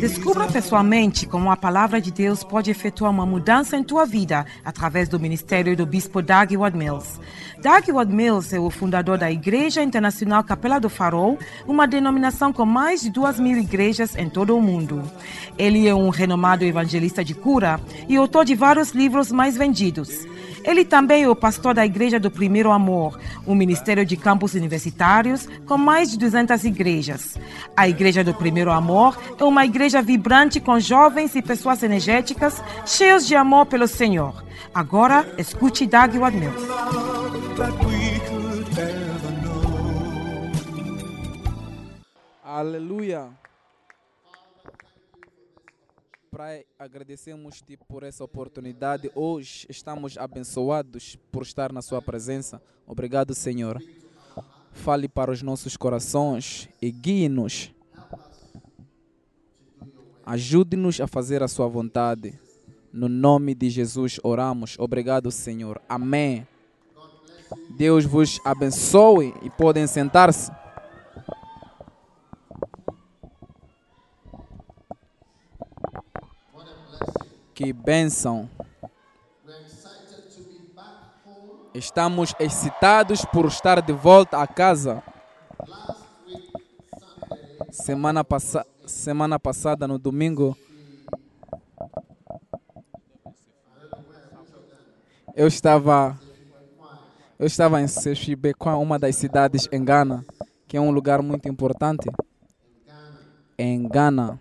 [0.00, 5.08] Descubra pessoalmente como a palavra de Deus pode efetuar uma mudança em tua vida através
[5.08, 7.18] do ministério do bispo Doug Ward Mills.
[7.60, 11.36] Doug Ward Mills é o fundador da Igreja Internacional Capela do Farol,
[11.66, 15.02] uma denominação com mais de duas mil igrejas em todo o mundo.
[15.58, 20.28] Ele é um renomado evangelista de cura e autor de vários livros mais vendidos.
[20.68, 25.48] Ele também é o pastor da Igreja do Primeiro Amor, um ministério de campos universitários
[25.64, 27.38] com mais de 200 igrejas.
[27.74, 33.26] A Igreja do Primeiro Amor é uma igreja vibrante com jovens e pessoas energéticas, cheios
[33.26, 34.44] de amor pelo Senhor.
[34.74, 36.68] Agora, escute Doug Wadmills.
[42.44, 43.28] Aleluia.
[46.38, 49.10] Pai, agradecemos-te por essa oportunidade.
[49.12, 52.62] Hoje estamos abençoados por estar na Sua presença.
[52.86, 53.82] Obrigado, Senhor.
[54.70, 57.74] Fale para os nossos corações e guie-nos.
[60.24, 62.38] Ajude-nos a fazer a Sua vontade.
[62.92, 64.76] No nome de Jesus oramos.
[64.78, 65.82] Obrigado, Senhor.
[65.88, 66.46] Amém.
[67.76, 70.52] Deus vos abençoe e podem sentar-se.
[77.58, 78.48] Que bênção!
[81.74, 85.02] Estamos excitados por estar de volta a casa.
[87.72, 90.56] Semana, passa semana passada, no domingo,
[95.34, 96.16] eu estava
[97.40, 100.24] eu estava em Sechibequan, uma das cidades em Ghana,
[100.68, 102.08] que é um lugar muito importante.
[103.58, 104.40] Em Ghana.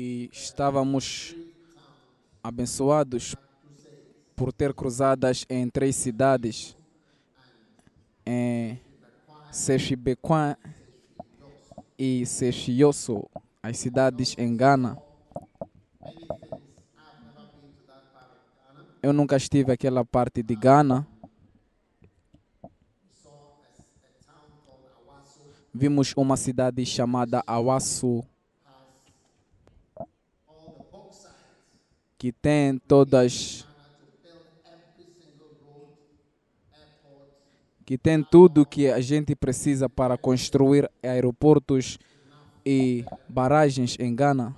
[0.00, 1.34] E estávamos
[2.40, 3.34] abençoados
[4.36, 6.76] por ter cruzadas em três cidades,
[8.24, 8.80] em
[9.50, 10.56] Sechibequan
[11.98, 13.28] e Sechioso,
[13.60, 14.96] as cidades em Ghana.
[19.02, 21.04] Eu nunca estive naquela parte de Ghana.
[25.74, 28.24] Vimos uma cidade chamada Awasu
[32.18, 33.64] que tem todas
[37.86, 41.98] que tem tudo que a gente precisa para construir aeroportos
[42.66, 44.54] e barragens em Ghana.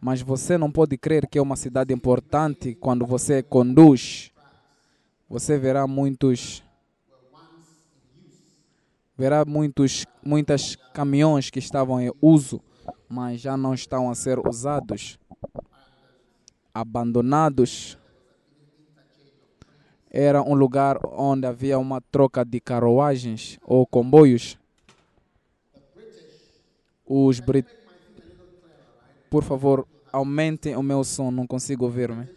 [0.00, 4.30] Mas você não pode crer que é uma cidade importante quando você conduz.
[5.28, 6.62] Você verá muitos
[9.18, 12.62] verá muitos muitas caminhões que estavam em uso
[13.08, 15.18] mas já não estão a ser usados,
[16.72, 17.98] abandonados.
[20.10, 24.58] Era um lugar onde havia uma troca de carruagens ou comboios.
[27.06, 27.68] Os brit...
[29.28, 32.28] Por favor, aumentem o meu som, não consigo ouvir-me.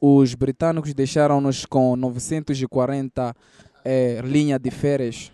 [0.00, 3.36] Os britânicos deixaram-nos com 940
[3.84, 5.30] é, linha de férias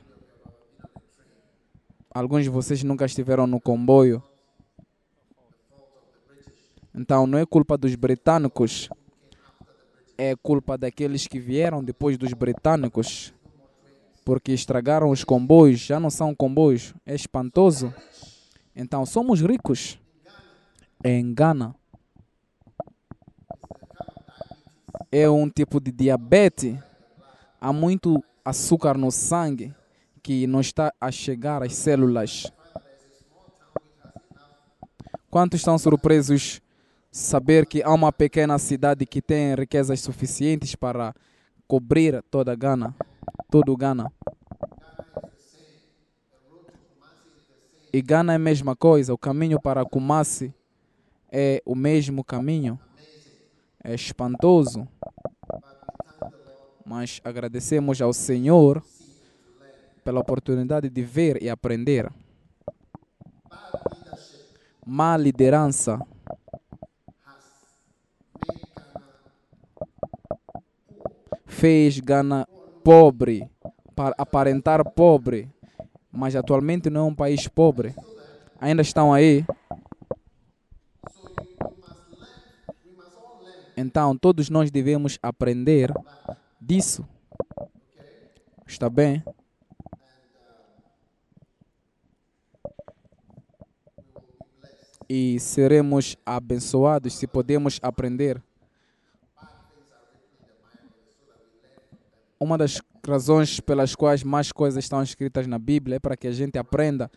[2.11, 4.23] Alguns de vocês nunca estiveram no comboio.
[6.95, 8.89] Então não é culpa dos britânicos,
[10.17, 13.33] é culpa daqueles que vieram depois dos britânicos,
[14.25, 17.95] porque estragaram os comboios, já não são comboios, é espantoso.
[18.75, 19.99] Então somos ricos.
[21.05, 21.77] Em Ghana.
[25.13, 26.77] É um tipo de diabetes,
[27.61, 29.73] há muito açúcar no sangue
[30.19, 32.53] que não está a chegar às células.
[35.31, 36.61] Quantos estão surpresos
[37.11, 41.15] saber que há uma pequena cidade que tem riquezas suficientes para
[41.67, 42.95] cobrir toda Gana,
[43.51, 44.13] todo o Gana?
[47.93, 50.53] E Gana é a mesma coisa, o caminho para Kumasi
[51.31, 52.79] é o mesmo caminho.
[53.83, 54.89] É espantoso.
[56.85, 58.83] Mas agradecemos ao Senhor
[60.09, 62.11] pela oportunidade de ver e aprender.
[64.87, 66.01] Má liderança
[71.45, 72.49] fez Gana
[72.83, 73.51] pobre,
[73.95, 75.53] para aparentar pobre,
[76.11, 77.95] mas atualmente não é um país pobre.
[78.59, 79.45] Ainda estão aí.
[83.77, 85.93] Então, todos nós devemos aprender
[86.59, 87.07] disso.
[88.67, 89.23] Está bem?
[95.09, 98.43] E seremos abençoados se podemos aprender.
[102.39, 106.33] Uma das razões pelas quais mais coisas estão escritas na Bíblia é para que a
[106.33, 107.11] gente aprenda.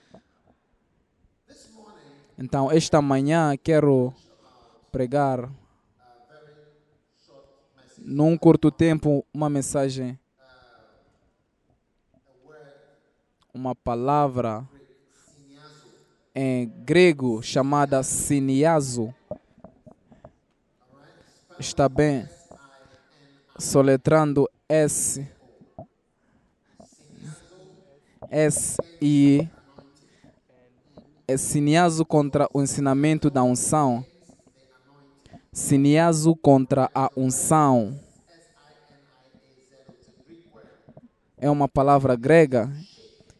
[2.38, 4.14] Então, esta manhã quero
[4.92, 5.52] pregar
[8.00, 10.18] num curto tempo uma mensagem,
[13.54, 14.68] uma palavra
[16.34, 19.14] em grego chamada siniazo.
[21.60, 22.28] Está bem?
[23.60, 25.28] Soletrando S.
[28.30, 29.48] S e
[31.28, 34.06] é siniazo contra o ensinamento da unção.
[35.52, 38.00] Siniazo contra a unção.
[41.38, 42.72] É uma palavra grega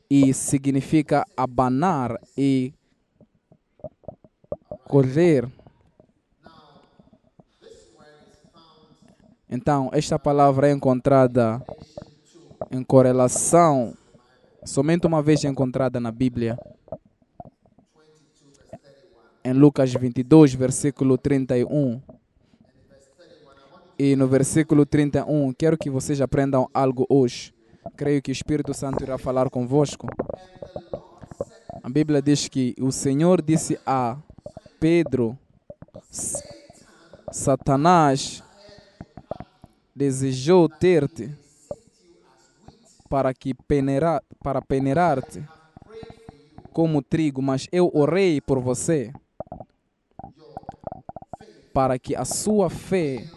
[0.10, 2.74] e significa abanar e
[4.92, 5.48] correr.
[9.50, 11.66] Então, esta palavra é encontrada
[12.70, 13.94] em correlação,
[14.66, 16.60] somente uma vez encontrada na Bíblia.
[19.46, 22.02] Em Lucas 22, versículo 31.
[23.98, 27.54] E no versículo 31, quero que vocês aprendam algo hoje.
[27.96, 30.08] Creio que o Espírito Santo irá falar convosco.
[31.82, 34.18] A Bíblia diz que o Senhor disse a
[34.82, 35.38] Pedro,
[37.32, 38.44] Satanás
[39.96, 41.38] desejou ter-te
[43.08, 45.48] para que peneirar, para peneirar-te
[46.74, 49.14] como trigo, mas eu orei por você
[51.72, 53.28] para que a sua fé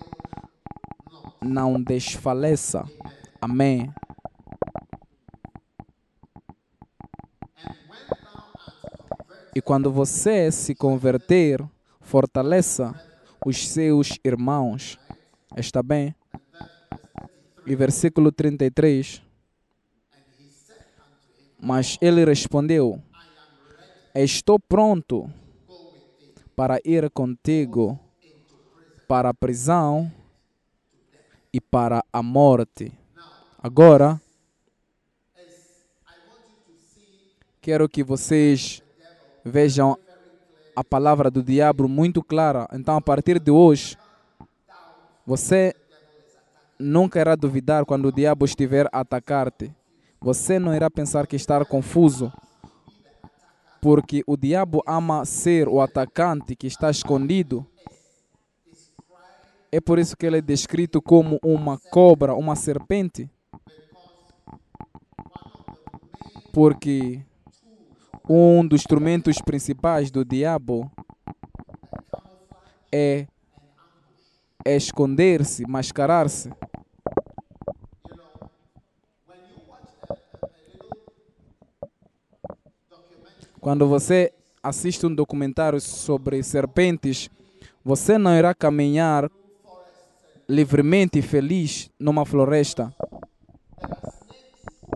[1.43, 2.91] não desfaleça.
[3.38, 3.93] Amém.
[9.54, 11.64] E quando você se converter,
[12.00, 12.92] fortaleça
[13.46, 14.98] os seus irmãos.
[15.56, 16.14] Está bem?
[17.64, 19.22] E versículo 33.
[21.60, 23.00] Mas ele respondeu:
[24.14, 25.30] Estou pronto
[26.56, 27.98] para ir contigo
[29.06, 30.12] para a prisão
[31.52, 32.92] e para a morte.
[33.58, 34.20] Agora,
[37.60, 38.83] quero que vocês
[39.44, 39.96] vejam
[40.75, 42.67] a palavra do diabo muito clara.
[42.73, 43.96] Então, a partir de hoje,
[45.26, 45.75] você
[46.79, 49.75] nunca irá duvidar quando o diabo estiver a atacar-te.
[50.20, 52.32] Você não irá pensar que está confuso,
[53.81, 57.67] porque o diabo ama ser o atacante que está escondido.
[59.70, 63.29] É por isso que ele é descrito como uma cobra, uma serpente.
[66.52, 67.20] Porque
[68.28, 70.90] um dos instrumentos principais do diabo
[72.90, 73.26] é
[74.64, 76.50] esconder-se, mascarar-se.
[83.60, 84.32] Quando você
[84.62, 87.28] assiste um documentário sobre serpentes,
[87.84, 89.30] você não irá caminhar
[90.48, 92.94] livremente e feliz numa floresta.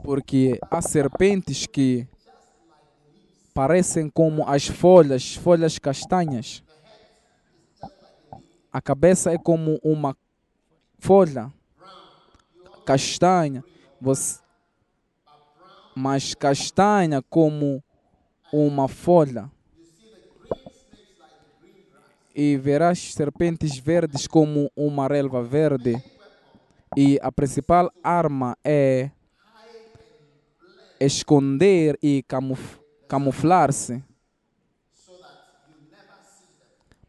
[0.03, 2.07] Porque há serpentes que
[3.59, 6.63] parecem como as folhas, folhas castanhas.
[8.73, 10.17] A cabeça é como uma
[11.01, 11.53] folha
[12.87, 13.65] castanha,
[14.01, 14.39] você,
[15.93, 17.83] mas castanha como
[18.53, 19.51] uma folha.
[22.33, 26.01] E verás serpentes verdes como uma relva verde.
[26.97, 29.11] E a principal arma é
[31.01, 32.78] esconder e camuf
[33.09, 34.03] camuflar-se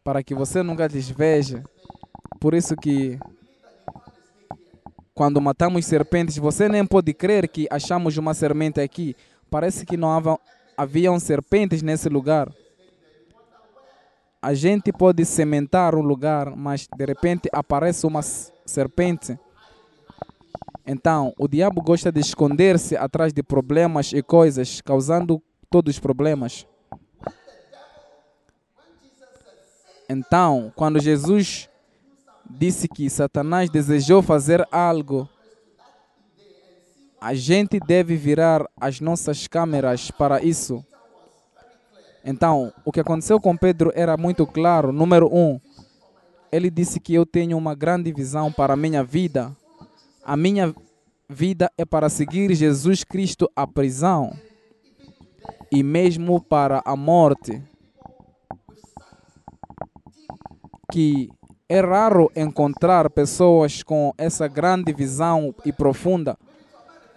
[0.04, 1.64] para que você nunca lhes veja.
[2.40, 3.20] Por isso que
[5.14, 9.16] quando matamos serpentes, você nem pode crer que achamos uma semente aqui.
[9.52, 10.40] Parece que não havia,
[10.78, 12.50] haviam serpentes nesse lugar.
[14.42, 19.38] A gente pode sementar um lugar, mas de repente aparece uma serpente.
[20.88, 26.66] Então, o diabo gosta de esconder-se atrás de problemas e coisas, causando todos os problemas.
[30.10, 31.70] Então, quando Jesus
[32.50, 35.30] disse que Satanás desejou fazer algo,
[37.22, 40.84] a gente deve virar as nossas câmeras para isso.
[42.26, 44.92] Então, o que aconteceu com Pedro era muito claro.
[44.92, 45.60] Número um,
[46.52, 49.56] ele disse que eu tenho uma grande visão para a minha vida.
[50.26, 50.74] A minha
[51.30, 54.36] vida é para seguir Jesus Cristo à prisão
[55.72, 57.62] e mesmo para a morte.
[60.92, 61.30] que
[61.68, 66.38] é raro encontrar pessoas com essa grande visão e profunda.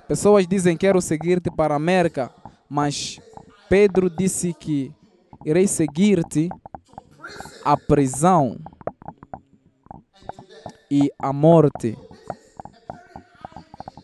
[0.06, 2.30] Pessoas dizem quero seguir-te para a América,
[2.68, 3.18] mas
[3.68, 4.92] Pedro disse que
[5.44, 6.50] irei seguir-te
[7.64, 8.58] à prisão
[10.90, 11.96] e à morte.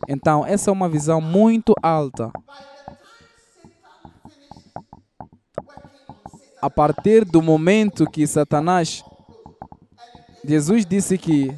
[0.08, 2.32] Então, essa é uma visão muito alta.
[6.60, 9.04] A partir do momento que Satanás,
[10.44, 11.56] Jesus disse que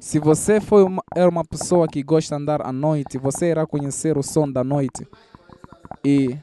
[0.00, 3.66] se você foi uma, é uma pessoa que gosta de andar à noite, você irá
[3.66, 5.08] conhecer o som da noite.
[6.04, 6.36] E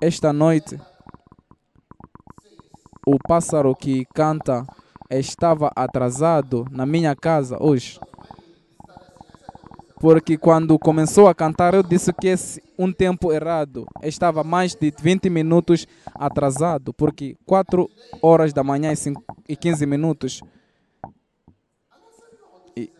[0.00, 0.80] esta noite,
[3.06, 4.66] o pássaro que canta
[5.10, 8.00] estava atrasado na minha casa hoje.
[10.00, 13.86] Porque quando começou a cantar, eu disse que esse um tempo errado.
[14.02, 17.86] Estava mais de 20 minutos atrasado, porque 4
[18.22, 18.94] horas da manhã
[19.46, 20.40] e 15 minutos.
[22.74, 22.90] E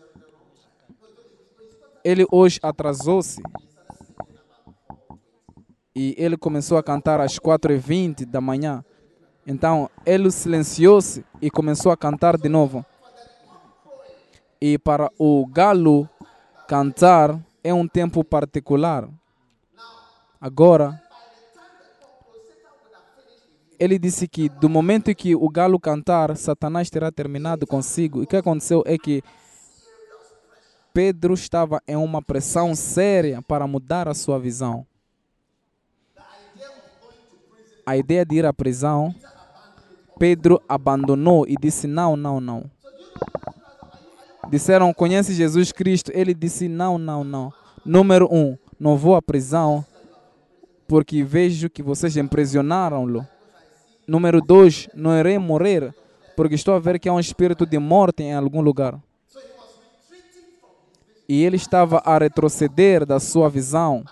[2.03, 3.41] ele hoje atrasou-se.
[5.95, 8.85] E ele começou a cantar às 4h20 da manhã.
[9.47, 12.85] Então ele silenciou-se e começou a cantar de novo.
[14.61, 16.07] E para o galo
[16.71, 19.09] cantar é um tempo particular.
[20.39, 21.03] Agora,
[23.77, 28.21] ele disse que do momento que o galo cantar, Satanás terá terminado consigo.
[28.21, 29.21] E o que aconteceu é que
[30.93, 34.87] Pedro estava em uma pressão séria para mudar a sua visão.
[37.85, 39.13] A ideia de ir à prisão
[40.17, 42.71] Pedro abandonou e disse: Não, não, não.
[44.49, 46.11] Disseram: Conhece Jesus Cristo?
[46.13, 47.53] Ele disse: Não, não, não.
[47.85, 49.85] Número um, não vou à prisão
[50.87, 53.25] porque vejo que vocês imprisionaram-lo.
[54.05, 55.93] Número dois, não irei morrer
[56.35, 58.99] porque estou a ver que há um espírito de morte em algum lugar.
[61.29, 64.03] E ele estava a retroceder da sua visão.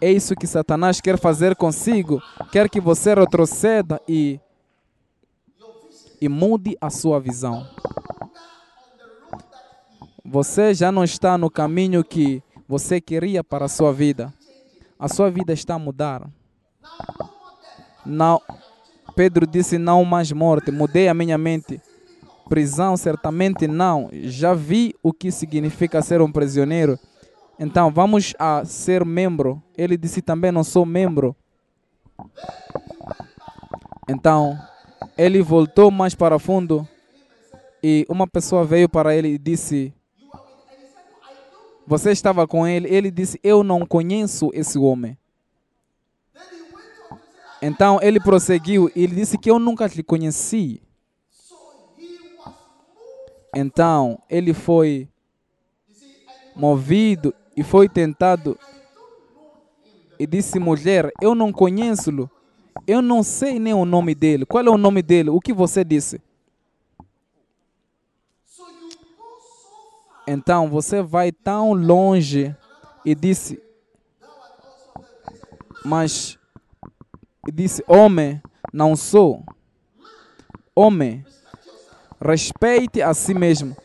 [0.00, 2.22] É isso que Satanás quer fazer consigo.
[2.52, 4.38] Quer que você retroceda e
[6.20, 7.66] e mude a sua visão.
[10.24, 14.32] Você já não está no caminho que você queria para a sua vida.
[14.98, 16.28] A sua vida está a mudar.
[18.04, 18.40] Não,
[19.14, 20.70] Pedro disse: Não mais morte.
[20.70, 21.80] Mudei a minha mente.
[22.48, 24.08] Prisão, certamente não.
[24.12, 26.98] Já vi o que significa ser um prisioneiro.
[27.58, 29.62] Então vamos a ser membro.
[29.76, 31.34] Ele disse também: Não sou membro.
[34.08, 34.58] Então
[35.16, 36.86] ele voltou mais para fundo
[37.82, 39.92] e uma pessoa veio para ele e disse:
[41.86, 42.88] Você estava com ele?
[42.88, 45.16] Ele disse: Eu não conheço esse homem.
[47.62, 50.80] Então ele prosseguiu ele disse que eu nunca te conheci.
[53.54, 55.08] Então ele foi
[56.54, 58.58] movido e foi tentado
[60.18, 62.30] e disse: Mulher, eu não conheço-lo.
[62.86, 64.46] Eu não sei nem o nome dele.
[64.46, 65.30] Qual é o nome dele?
[65.30, 66.20] O que você disse?
[70.32, 72.54] Então você vai tão longe
[73.04, 73.60] e disse,
[75.84, 76.38] mas
[77.52, 78.40] disse, homem,
[78.72, 79.44] não sou.
[80.72, 81.24] Homem,
[82.24, 83.76] respeite a si mesmo.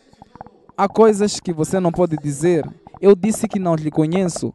[0.77, 2.63] Há coisas que você não pode dizer.
[3.01, 4.53] Eu disse que não lhe conheço.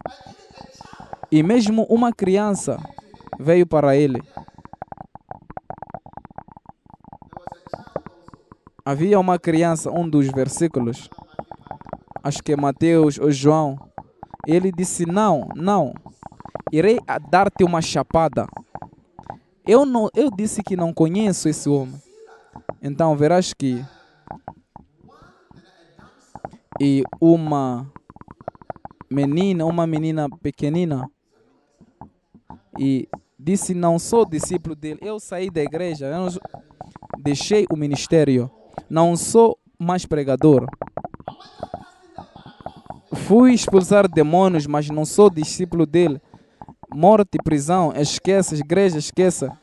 [1.29, 2.77] E mesmo uma criança
[3.37, 4.23] veio para ele.
[8.85, 11.09] Havia uma criança, um dos versículos,
[12.23, 13.77] acho que é Mateus ou João,
[14.47, 15.93] ele disse: Não, não,
[16.71, 16.99] irei
[17.29, 18.47] dar-te uma chapada.
[19.65, 22.01] Eu, não, eu disse que não conheço esse homem.
[22.81, 23.85] Então verás que
[26.79, 27.91] e uma
[29.07, 31.07] menina, uma menina pequenina,
[32.79, 34.99] e disse: Não sou discípulo dele.
[35.01, 36.09] Eu saí da igreja,
[37.19, 38.49] deixei o ministério.
[38.89, 40.65] Não sou mais pregador.
[43.13, 46.21] Fui expulsar demônios, mas não sou discípulo dele.
[46.93, 49.57] Morte, prisão, esqueça, igreja, esqueça.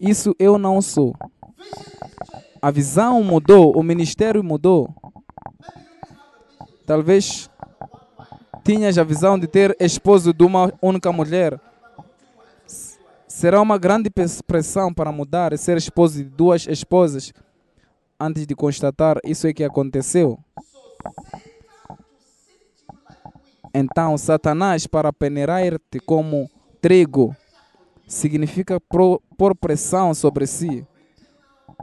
[0.00, 1.14] Isso eu não sou.
[2.60, 4.88] A visão mudou, o ministério mudou.
[6.86, 7.48] Talvez
[8.64, 11.60] tinhas a visão de ter esposo de uma única mulher,
[13.38, 14.10] Será uma grande
[14.44, 17.32] pressão para mudar e ser esposo de duas esposas
[18.18, 20.40] antes de constatar isso é que aconteceu.
[23.72, 27.36] Então, Satanás, para peneirar-te como trigo,
[28.06, 30.86] significa pôr pressão sobre si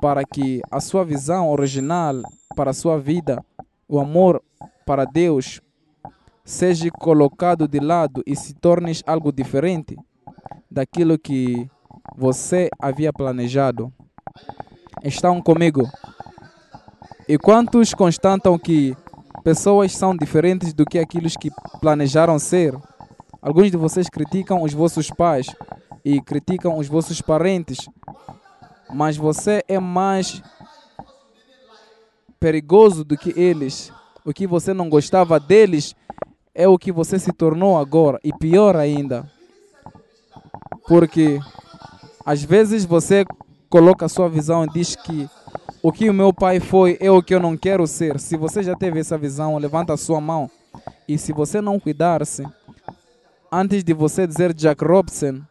[0.01, 2.22] para que a sua visão original
[2.56, 3.44] para a sua vida,
[3.88, 4.42] o amor
[4.86, 5.62] para Deus,
[6.44, 9.98] seja colocado de lado e se torne algo diferente
[10.70, 11.70] daquilo que
[12.15, 13.92] você havia planejado.
[15.04, 15.89] Estão comigo?
[17.27, 18.96] E quantos constatam que
[19.46, 22.75] pessoas são diferentes do que aqueles que planejaram ser?
[23.40, 25.56] Alguns de vocês criticam os vossos pais
[26.04, 27.88] e criticam os vossos parentes,
[28.92, 30.42] mas você é mais
[32.40, 33.94] perigoso do que eles.
[34.25, 35.96] O que você não gostava deles
[36.56, 39.30] é o que você se tornou agora, e pior ainda.
[40.88, 41.40] Porque
[42.25, 43.24] às vezes você
[43.70, 45.30] coloca a sua visão e diz que
[45.88, 48.20] o que o meu pai foi é o que eu não quero ser.
[48.20, 50.50] Se você já teve essa visão, levanta a sua mão.
[51.08, 52.44] E se você não cuidar-se,
[53.51, 55.44] antes de você dizer Jack Robson,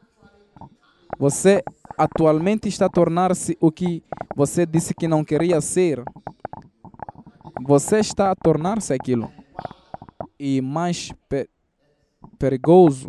[1.16, 1.62] você
[1.96, 4.02] atualmente está a tornar-se o que
[4.34, 6.02] você disse que não queria ser.
[7.62, 9.30] Você está a tornar-se aquilo.
[10.36, 11.48] E mais pe-
[12.40, 13.08] perigoso.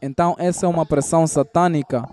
[0.00, 2.08] Então, essa é uma pressão satânica.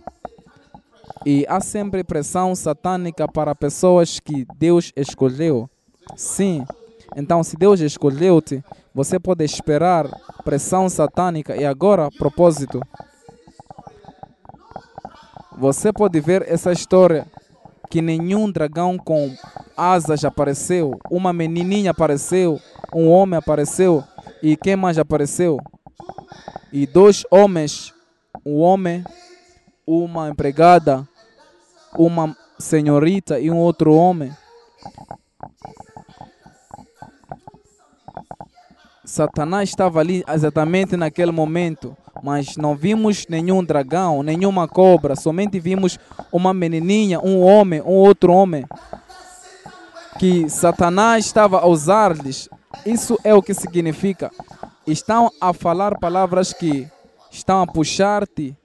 [1.23, 5.69] E há sempre pressão satânica para pessoas que Deus escolheu.
[6.15, 6.65] Sim.
[7.15, 10.09] Então, se Deus escolheu-te, você pode esperar
[10.43, 11.55] pressão satânica.
[11.55, 12.81] E agora, propósito.
[15.57, 17.25] Você pode ver essa história
[17.89, 19.33] que nenhum dragão com
[19.77, 22.59] asas apareceu, uma menininha apareceu,
[22.93, 24.03] um homem apareceu
[24.41, 25.57] e quem mais apareceu?
[26.71, 27.93] E dois homens,
[28.45, 29.03] um homem,
[29.85, 31.07] uma empregada,
[31.97, 34.31] uma senhorita e um outro homem.
[39.05, 45.99] Satanás estava ali exatamente naquele momento, mas não vimos nenhum dragão, nenhuma cobra, somente vimos
[46.31, 48.65] uma menininha, um homem, um outro homem.
[50.17, 52.49] Que Satanás estava a usar-lhes.
[52.85, 54.31] Isso é o que significa.
[54.87, 56.87] Estão a falar palavras que
[57.29, 58.55] estão a puxar-te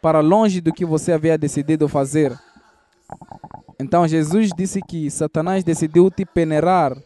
[0.00, 2.38] para longe do que você havia decidido fazer.
[3.78, 6.96] Então Jesus disse que Satanás decidiu te peneirar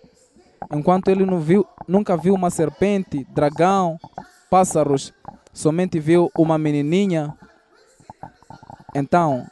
[0.72, 3.98] enquanto ele viu, nunca viu uma serpente, dragão,
[4.50, 5.12] pássaros,
[5.52, 7.34] somente viu uma menininha.
[8.94, 9.46] Então,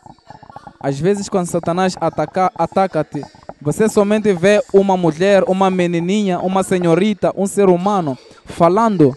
[0.80, 3.22] às vezes quando Satanás ataca, ataca-te,
[3.60, 9.14] você somente vê uma mulher, uma menininha, uma senhorita, um ser humano falando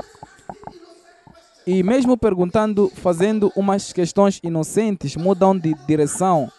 [1.67, 6.51] e mesmo perguntando, fazendo umas questões inocentes, mudam de direção.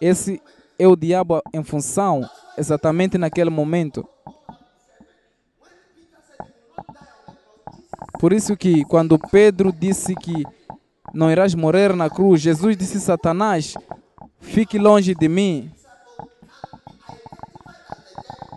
[0.00, 0.42] Esse
[0.78, 4.06] é o diabo em função exatamente naquele momento.
[8.18, 10.44] Por isso que quando Pedro disse que
[11.14, 13.74] não irás morrer na cruz, Jesus disse Satanás,
[14.40, 15.70] fique longe de mim.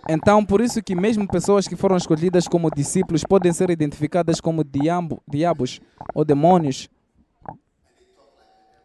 [0.08, 4.62] Então, por isso que mesmo pessoas que foram escolhidas como discípulos podem ser identificadas como
[4.62, 5.80] diabo, diabos
[6.14, 6.90] ou demônios.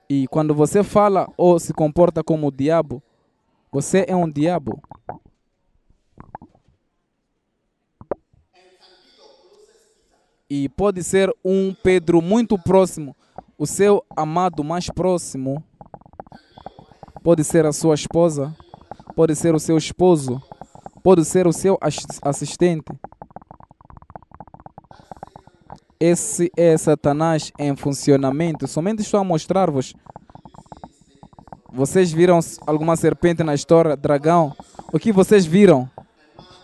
[0.09, 3.03] E quando você fala ou se comporta como o diabo,
[3.71, 4.81] você é um diabo.
[10.49, 13.15] E pode ser um Pedro muito próximo,
[13.57, 15.63] o seu amado mais próximo.
[17.21, 18.55] Pode ser a sua esposa,
[19.15, 20.41] pode ser o seu esposo,
[21.03, 22.91] pode ser o seu as- assistente.
[25.99, 28.67] Esse é Satanás em funcionamento.
[28.67, 29.93] Somente estou a mostrar-vos.
[31.71, 34.55] Vocês viram alguma serpente na história, dragão?
[34.93, 35.89] O que vocês viram?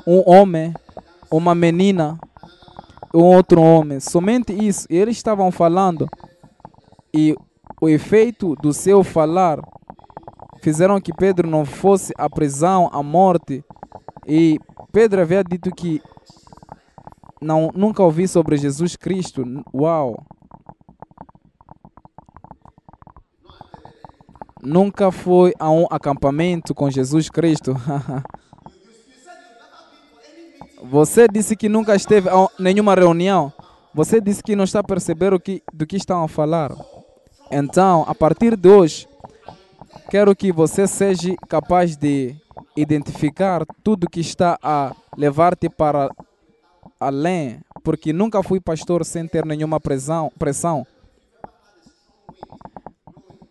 [0.08, 0.74] Um homem,
[1.30, 2.18] uma menina,
[3.14, 4.00] um outro homem.
[4.00, 4.88] Somente isso.
[4.90, 6.08] E eles estavam falando.
[7.14, 7.36] E
[7.82, 9.60] o efeito do seu falar
[10.62, 13.64] fizeram que Pedro não fosse à prisão, à morte.
[14.28, 14.60] E
[14.92, 16.02] Pedro havia dito que
[17.42, 19.44] não, nunca ouvi sobre Jesus Cristo.
[19.74, 20.26] Uau!
[24.64, 27.76] Nunca foi a um acampamento com Jesus Cristo.
[30.82, 33.54] Você disse que nunca esteve a nenhuma reunião.
[33.94, 36.72] Você disse que não está a perceber o que, do que estão a falar.
[37.52, 39.08] Então, a partir de hoje,
[40.10, 42.36] quero que você seja capaz de
[42.76, 46.10] identificar tudo que está a levar-te para
[47.00, 50.32] além, porque nunca fui pastor sem ter nenhuma pressão.
[50.38, 50.86] pressão.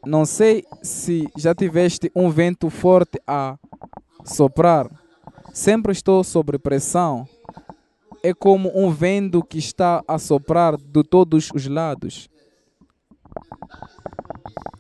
[0.05, 3.57] Não sei se já tiveste um vento forte a
[4.25, 4.91] soprar.
[5.53, 7.27] Sempre estou sob pressão.
[8.23, 12.31] é como um vento que está a soprar de todos os lados.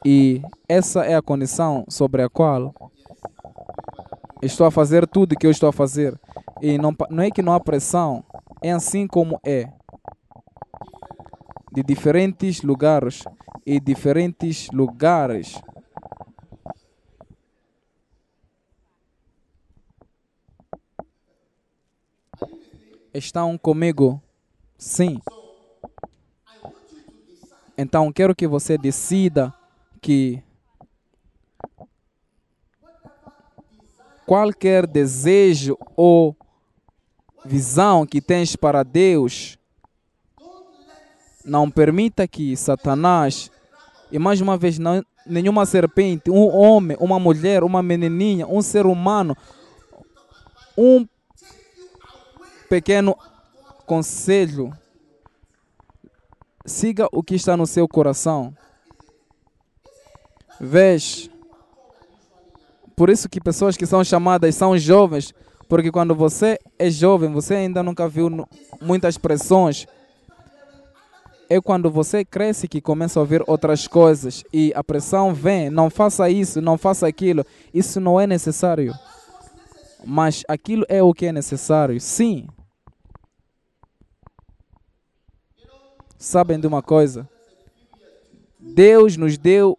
[0.03, 2.75] E essa é a condição sobre a qual
[4.45, 6.19] estou a fazer tudo que eu estou a fazer.
[6.61, 8.25] E não, não é que não há pressão,
[8.63, 9.69] é assim como é.
[11.73, 13.25] De diferentes lugares
[13.67, 15.61] e diferentes lugares.
[23.13, 24.21] Estão comigo?
[24.77, 25.21] Sim.
[27.77, 29.53] Então quero que você decida
[30.01, 30.43] que
[34.35, 36.37] qualquer desejo ou
[37.45, 39.57] visão que tens para Deus,
[41.45, 43.49] não permita que Satanás,
[44.11, 48.87] e mais uma vez, não, nenhuma serpente, um homem, uma mulher, uma menininha, um ser
[48.87, 49.37] humano,
[50.77, 51.07] um
[52.69, 53.17] pequeno
[53.87, 54.77] conselho,
[56.67, 58.53] siga o que está no seu coração.
[60.59, 61.31] Vês?
[62.97, 65.35] Por isso que pessoas que são chamadas são jovens,
[65.69, 68.47] porque quando você é jovem, você ainda nunca viu
[68.81, 69.87] muitas pressões.
[71.49, 75.91] É quando você cresce que começa a ouvir outras coisas e a pressão vem, não
[75.91, 77.45] faça isso, não faça aquilo.
[77.73, 78.95] Isso não é necessário.
[80.07, 82.01] Mas aquilo é o que é necessário.
[82.01, 82.47] Sim.
[86.19, 87.29] Sabem de uma coisa?
[88.59, 89.79] Deus nos deu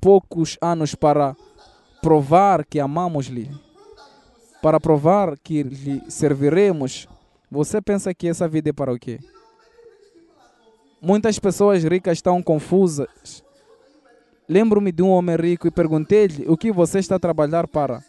[0.00, 1.34] poucos anos para
[2.00, 3.50] provar que amamos-lhe,
[4.62, 7.08] para provar que lhe serviremos,
[7.50, 9.18] você pensa que essa vida é para o quê?
[11.00, 13.44] Muitas pessoas ricas estão confusas.
[14.48, 18.02] Lembro-me de um homem rico e perguntei-lhe o que você está a trabalhar para.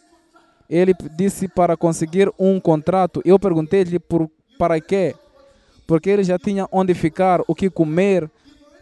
[0.68, 3.20] Ele disse para conseguir um contrato.
[3.24, 5.14] Eu perguntei-lhe por para quê?
[5.86, 8.30] Porque ele já tinha onde ficar, o que comer,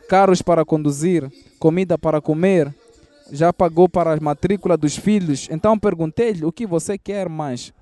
[0.09, 2.75] carros para conduzir, comida para comer
[3.31, 5.49] já pagou para a matrícula dos filhos.
[5.51, 7.73] Então perguntei-lhe o que você quer mais.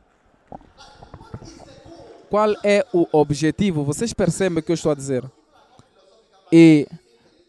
[2.28, 3.84] Qual é o objetivo?
[3.84, 5.24] Vocês percebem o que eu estou a dizer?
[6.52, 6.86] E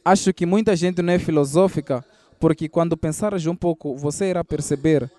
[0.05, 2.05] acho que muita gente não é filosófica,
[2.39, 5.09] porque quando pensares um pouco, você irá perceber.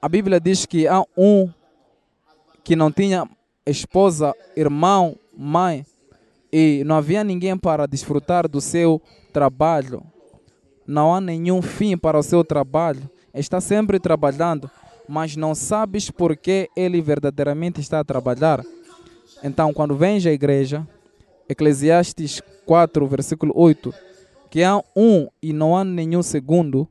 [0.00, 1.50] A Bíblia diz que há um
[2.62, 3.28] que não tinha
[3.66, 5.84] esposa, irmão, mãe,
[6.52, 9.02] e não havia ninguém para desfrutar do seu
[9.32, 10.02] trabalho
[10.86, 14.70] não há nenhum fim para o seu trabalho, está sempre trabalhando,
[15.08, 18.64] mas não sabes por que ele verdadeiramente está a trabalhar.
[19.42, 20.86] Então, quando vens à igreja,
[21.48, 23.92] Eclesiastes 4, versículo 8,
[24.50, 26.88] que há um e não há nenhum segundo,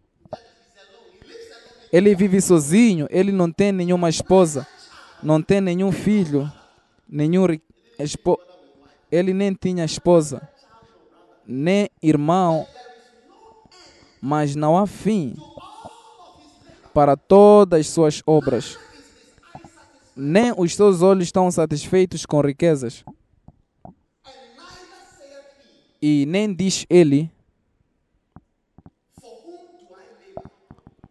[1.92, 4.68] ele vive sozinho, ele não tem nenhuma esposa,
[5.22, 6.52] não tem nenhum filho,
[7.08, 7.48] nenhum
[9.12, 10.42] ele nem tinha esposa,
[11.46, 12.66] nem irmão,
[14.26, 15.36] mas não há fim
[16.94, 18.80] para todas as suas obras.
[20.16, 23.04] Nem os seus olhos estão satisfeitos com riquezas.
[26.02, 27.30] E nem diz ele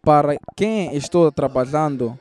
[0.01, 2.19] para quem estou trabalhando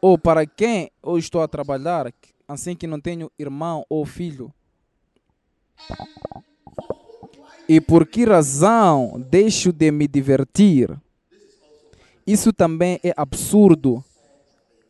[0.00, 2.14] ou para quem eu estou a trabalhar,
[2.46, 4.54] assim que não tenho irmão ou filho.
[7.68, 10.90] E por que razão deixo de me divertir?
[12.26, 14.04] Isso também é absurdo.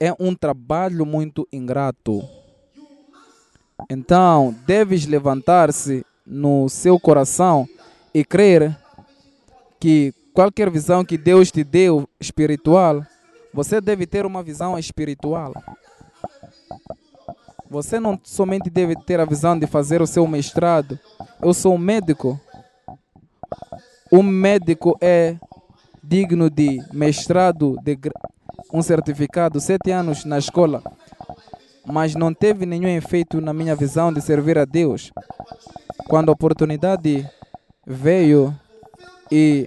[0.01, 2.23] É um trabalho muito ingrato.
[3.89, 7.69] Então, deves levantar-se no seu coração
[8.15, 8.77] e crer
[9.79, 13.05] que qualquer visão que Deus te deu espiritual,
[13.53, 15.53] você deve ter uma visão espiritual.
[17.69, 20.99] Você não somente deve ter a visão de fazer o seu mestrado.
[21.41, 22.41] Eu sou um médico
[24.13, 25.39] um médico é
[26.03, 27.99] digno de mestrado, de
[28.71, 30.83] um certificado, sete anos na escola,
[31.87, 35.11] mas não teve nenhum efeito na minha visão de servir a Deus.
[36.09, 37.27] Quando a oportunidade
[37.87, 38.55] veio
[39.31, 39.67] e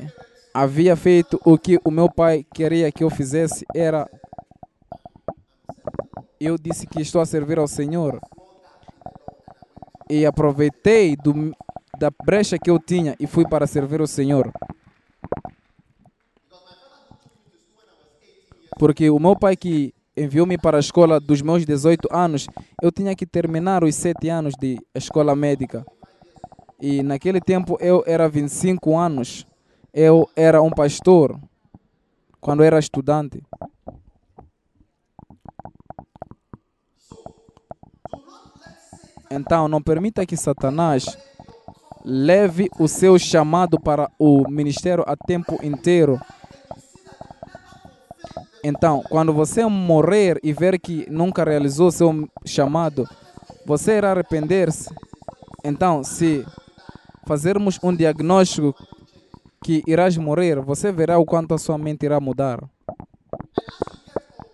[0.53, 4.07] havia feito o que o meu pai queria que eu fizesse, era
[6.39, 8.19] eu disse que estou a servir ao Senhor
[10.07, 11.51] e aproveitei do,
[11.97, 14.51] da brecha que eu tinha e fui para servir o Senhor.
[18.77, 22.47] Porque o meu pai que enviou-me para a escola dos meus 18 anos,
[22.81, 25.85] eu tinha que terminar os 7 anos de escola médica.
[26.81, 29.47] E naquele tempo eu era 25 anos.
[29.93, 31.39] Eu era um pastor
[32.41, 33.41] quando era estudante.
[39.31, 41.17] Então, não permita que Satanás
[42.05, 46.21] leve o seu chamado para o ministério a tempo inteiro.
[48.63, 53.07] Então, quando você morrer e ver que nunca realizou seu chamado,
[53.65, 54.93] você irá arrepender-se.
[55.63, 56.45] Então, se
[57.27, 58.75] fazermos um diagnóstico
[59.63, 62.63] que irás morrer, você verá o quanto a sua mente irá mudar.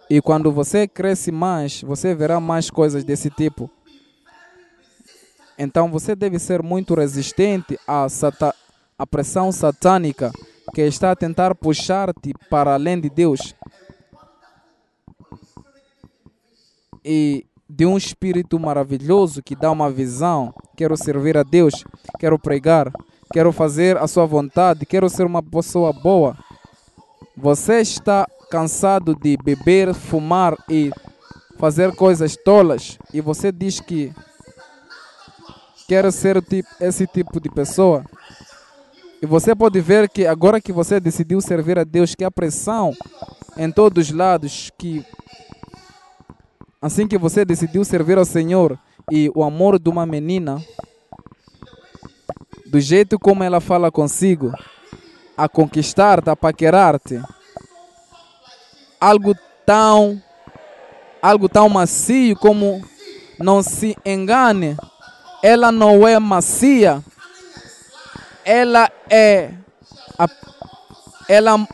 [0.10, 3.70] E quando você cresce mais, você verá mais coisas desse tipo.
[5.63, 8.52] Então você deve ser muito resistente à, sata
[8.97, 10.32] à pressão satânica
[10.74, 13.54] que está a tentar puxar-te para além de Deus.
[17.06, 20.52] E de um espírito maravilhoso que dá uma visão.
[20.76, 21.84] Quero servir a Deus,
[22.17, 22.91] quero pregar,
[23.32, 26.36] quero fazer a sua vontade, quero ser uma pessoa boa.
[27.38, 30.89] Você está cansado de beber, fumar e
[31.60, 34.12] fazer coisas tolas e você diz que
[35.91, 36.41] quer ser
[36.80, 38.06] esse tipo de pessoa.
[39.21, 42.95] E você pode ver que agora que você decidiu servir a Deus, que a pressão
[43.58, 45.06] em todos os lados, que
[46.82, 48.80] assim que você decidiu servir ao Senhor
[49.12, 50.63] e o amor de uma menina,
[52.67, 54.54] do jeito como ela fala consigo,
[55.36, 57.21] a conquistar-te, a paquerar-te,
[58.97, 60.23] algo tão
[61.21, 62.82] algo tão macio como
[63.38, 64.77] não se engane,
[65.41, 67.04] ela não é macia,
[68.45, 69.51] ela é
[71.27, 71.65] ela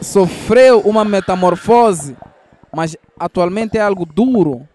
[0.00, 2.16] sofreu uma metamorfose,
[2.74, 4.66] mas atualmente é algo duro.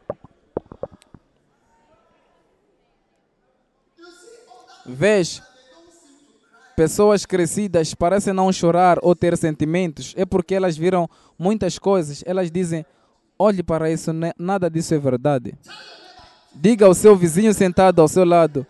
[4.85, 5.43] Veja,
[6.75, 12.23] pessoas crescidas parecem não chorar ou ter sentimentos, é porque elas viram muitas coisas.
[12.25, 12.85] Elas dizem:
[13.37, 14.33] olhe para isso, né?
[14.37, 15.55] nada disso é verdade.
[16.61, 18.67] Diga ao seu vizinho sentado ao seu lado: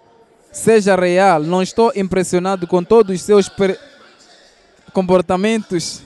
[0.51, 3.49] seja real, não estou impressionado com todos os seus
[4.93, 6.03] comportamentos.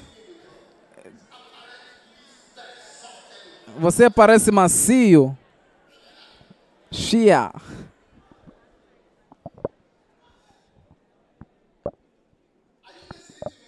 [3.77, 5.37] Você parece macio.
[6.89, 7.51] Chia.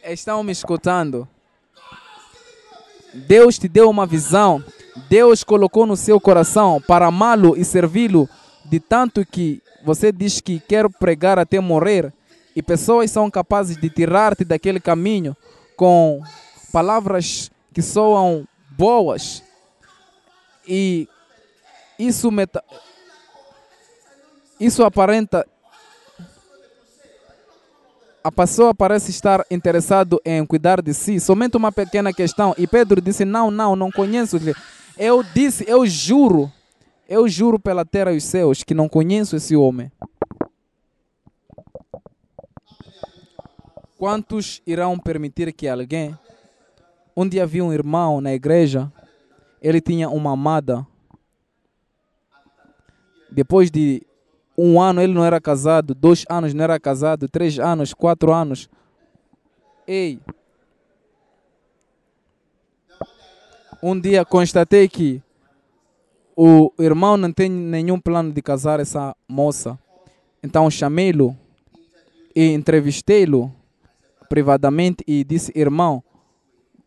[0.05, 1.27] estão me escutando?
[3.13, 4.63] Deus te deu uma visão.
[5.09, 8.29] Deus colocou no seu coração para amá-lo e servi-lo,
[8.65, 12.13] de tanto que você diz que quer pregar até morrer,
[12.55, 15.35] e pessoas são capazes de tirar-te daquele caminho
[15.75, 16.21] com
[16.71, 19.43] palavras que soam boas.
[20.65, 21.07] E
[21.99, 22.63] isso, meta...
[24.59, 25.45] isso aparenta
[28.25, 32.55] a pessoa parece estar interessado em cuidar de si, somente uma pequena questão.
[32.57, 34.39] E Pedro disse: Não, não, não conheço.
[34.97, 36.51] Eu disse, eu juro,
[37.07, 39.91] eu juro pela terra e os céus que não conheço esse homem.
[43.97, 46.17] Quantos irão permitir que alguém.
[47.15, 48.91] Um dia vi um irmão na igreja,
[49.61, 50.85] ele tinha uma amada.
[53.31, 54.01] Depois de
[54.57, 58.69] um ano ele não era casado, dois anos não era casado, três anos, quatro anos.
[59.85, 60.19] Ei,
[63.81, 65.21] um dia constatei que
[66.35, 69.77] o irmão não tem nenhum plano de casar essa moça.
[70.43, 71.35] Então chamei-lo
[72.35, 73.51] e entrevistei-lo
[74.29, 76.03] privadamente e disse: Irmão,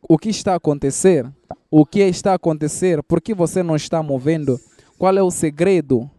[0.06, 1.26] o que está a acontecer?
[1.70, 3.02] O que está a acontecer?
[3.02, 4.60] Por que você não está movendo?
[4.98, 6.10] Qual é o segredo?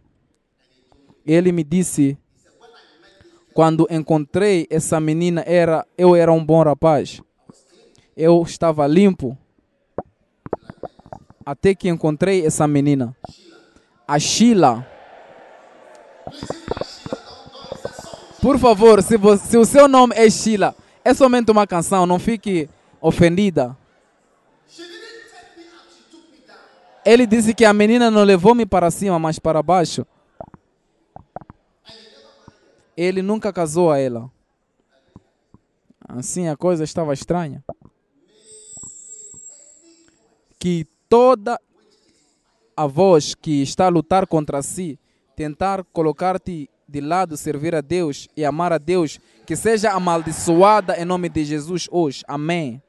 [1.25, 2.17] Ele me disse,
[3.53, 7.21] quando encontrei essa menina, era, eu era um bom rapaz.
[8.15, 9.37] Eu estava limpo.
[11.49, 13.15] Até que encontrei essa menina.
[14.07, 14.85] A Sheila.
[18.39, 19.15] Por favor, se,
[19.47, 22.69] se o seu nome é Sheila, é somente uma canção, não fique
[23.01, 23.75] ofendida.
[27.03, 30.05] Ele disse que a menina não levou-me para cima, mas para baixo
[32.95, 34.29] ele nunca casou a ela.
[36.07, 37.63] Assim a coisa estava estranha.
[40.59, 41.59] Que toda
[42.77, 44.97] a voz que está a lutar contra si,
[45.35, 51.05] tentar colocar-te de lado, servir a Deus e amar a Deus, que seja amaldiçoada em
[51.05, 52.23] nome de Jesus hoje.
[52.27, 52.81] Amém.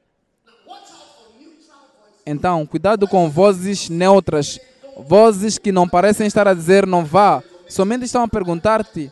[2.25, 4.59] Então, cuidado com vozes neutras,
[4.97, 9.11] vozes que não parecem estar a dizer não vá, somente estão a perguntar-te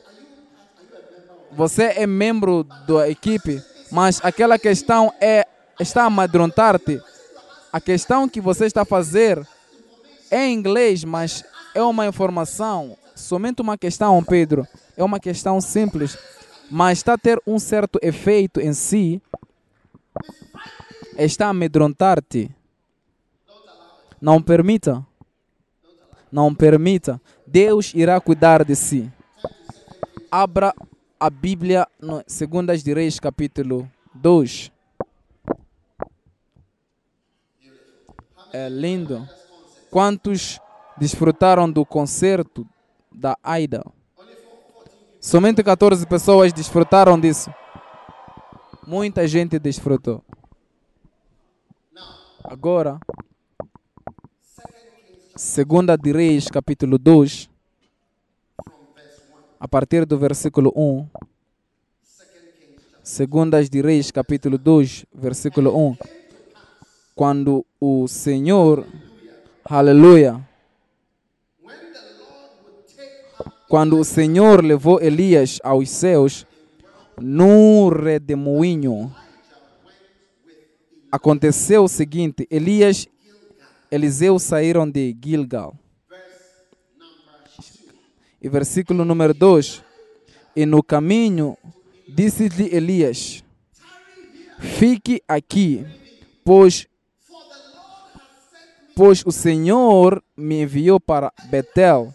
[1.51, 5.45] você é membro da equipe, mas aquela questão é
[5.79, 7.01] está a amedrontar-te.
[7.71, 9.47] A questão que você está a fazer
[10.31, 14.67] é em inglês, mas é uma informação somente uma questão, Pedro.
[14.95, 16.17] É uma questão simples,
[16.71, 19.21] mas está a ter um certo efeito em si.
[21.17, 22.49] Está a amedrontar-te.
[24.21, 25.05] Não permita.
[26.31, 27.21] Não permita.
[27.45, 29.11] Deus irá cuidar de si.
[30.31, 30.73] Abra
[31.19, 34.71] a Bíblia no Segundas de Reis, capítulo 2.
[38.51, 39.27] É lindo.
[39.91, 40.59] Quantos
[40.97, 42.67] desfrutaram do concerto
[43.11, 43.83] da Aida?
[45.19, 47.53] Somente 14 pessoas desfrutaram disso.
[48.87, 50.23] Muita gente desfrutou.
[52.43, 52.99] Agora,
[55.35, 57.49] Segunda de Reis, capítulo 2,
[59.57, 61.07] a partir do versículo 1.
[63.01, 66.18] Segundas de Reis, capítulo 2, versículo 1.
[67.19, 68.87] Quando o Senhor,
[69.65, 70.39] aleluia,
[73.67, 76.47] quando o Senhor levou Elias aos céus,
[77.19, 79.13] num redemoinho,
[81.11, 85.75] aconteceu o seguinte: Elias e Eliseu saíram de Gilgal.
[88.41, 89.83] E versículo número 2:
[90.55, 91.57] E no caminho
[92.07, 93.43] disse-lhe Elias:
[94.57, 95.85] Fique aqui,
[96.45, 96.87] pois,
[98.99, 102.13] pois o Senhor me enviou para Betel.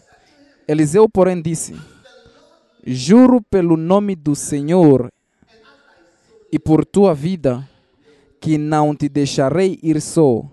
[0.67, 1.75] Eliseu, porém, disse:
[2.85, 5.11] Juro pelo nome do Senhor
[6.51, 7.67] e por tua vida,
[8.39, 10.43] que não te deixarei ir só.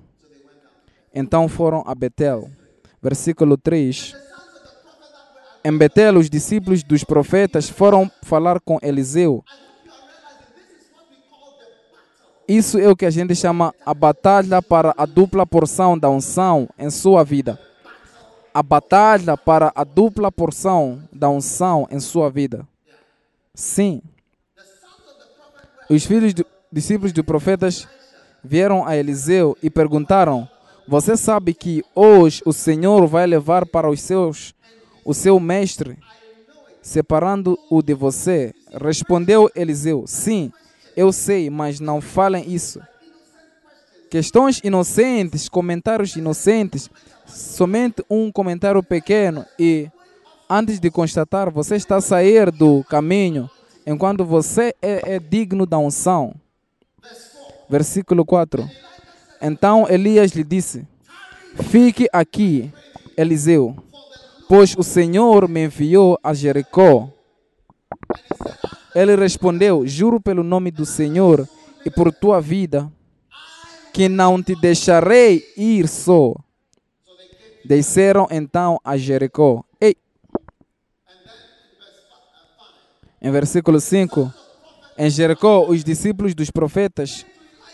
[1.14, 2.48] Então foram a Betel.
[3.02, 4.16] Versículo 3.
[5.62, 9.44] Em Betel, os discípulos dos profetas foram falar com Eliseu.
[12.46, 16.68] Isso é o que a gente chama a batalha para a dupla porção da unção
[16.78, 17.58] em sua vida
[18.54, 22.66] a batalha para a dupla porção da unção em sua vida.
[23.54, 24.02] Sim.
[25.88, 26.34] Os filhos
[26.70, 27.88] discípulos dos profetas
[28.44, 30.48] vieram a Eliseu e perguntaram:
[30.86, 34.54] Você sabe que hoje o Senhor vai levar para os seus
[35.04, 35.98] o seu mestre,
[36.80, 38.54] separando-o de você?
[38.70, 40.52] Respondeu Eliseu: Sim,
[40.96, 42.80] eu sei, mas não falem isso.
[44.10, 46.90] Questões inocentes, comentários inocentes
[47.26, 49.88] somente um comentário pequeno e
[50.48, 53.48] antes de constatar, você está a sair do caminho
[53.86, 56.34] enquanto você é, é digno da unção.
[57.68, 58.68] Versículo 4.
[59.40, 60.86] Então Elias lhe disse:
[61.70, 62.70] Fique aqui,
[63.16, 63.74] Eliseu,
[64.48, 67.08] pois o Senhor me enviou a Jericó.
[68.94, 71.48] Ele respondeu: Juro pelo nome do Senhor
[71.84, 72.90] e por tua vida,
[73.92, 76.34] que não te deixarei ir só.
[77.64, 79.64] Desceram então a Jericó.
[79.80, 79.96] Ei.
[83.20, 84.32] Em versículo 5,
[84.98, 87.24] em Jericó, os discípulos dos profetas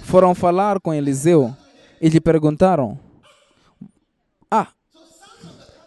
[0.02, 1.54] foram falar com Eliseu
[2.00, 2.98] e lhe perguntaram:
[4.50, 4.68] Ah,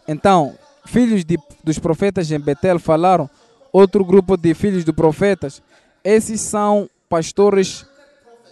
[0.07, 3.29] então, filhos de, dos profetas em Betel falaram,
[3.71, 5.61] outro grupo de filhos dos profetas,
[6.03, 7.85] esses são pastores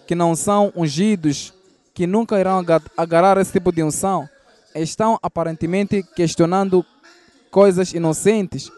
[0.07, 1.53] que não são ungidos,
[1.93, 2.65] que nunca irão
[2.97, 4.27] agarrar esse tipo de unção
[4.75, 6.85] estão aparentemente questionando
[7.49, 8.71] coisas inocentes.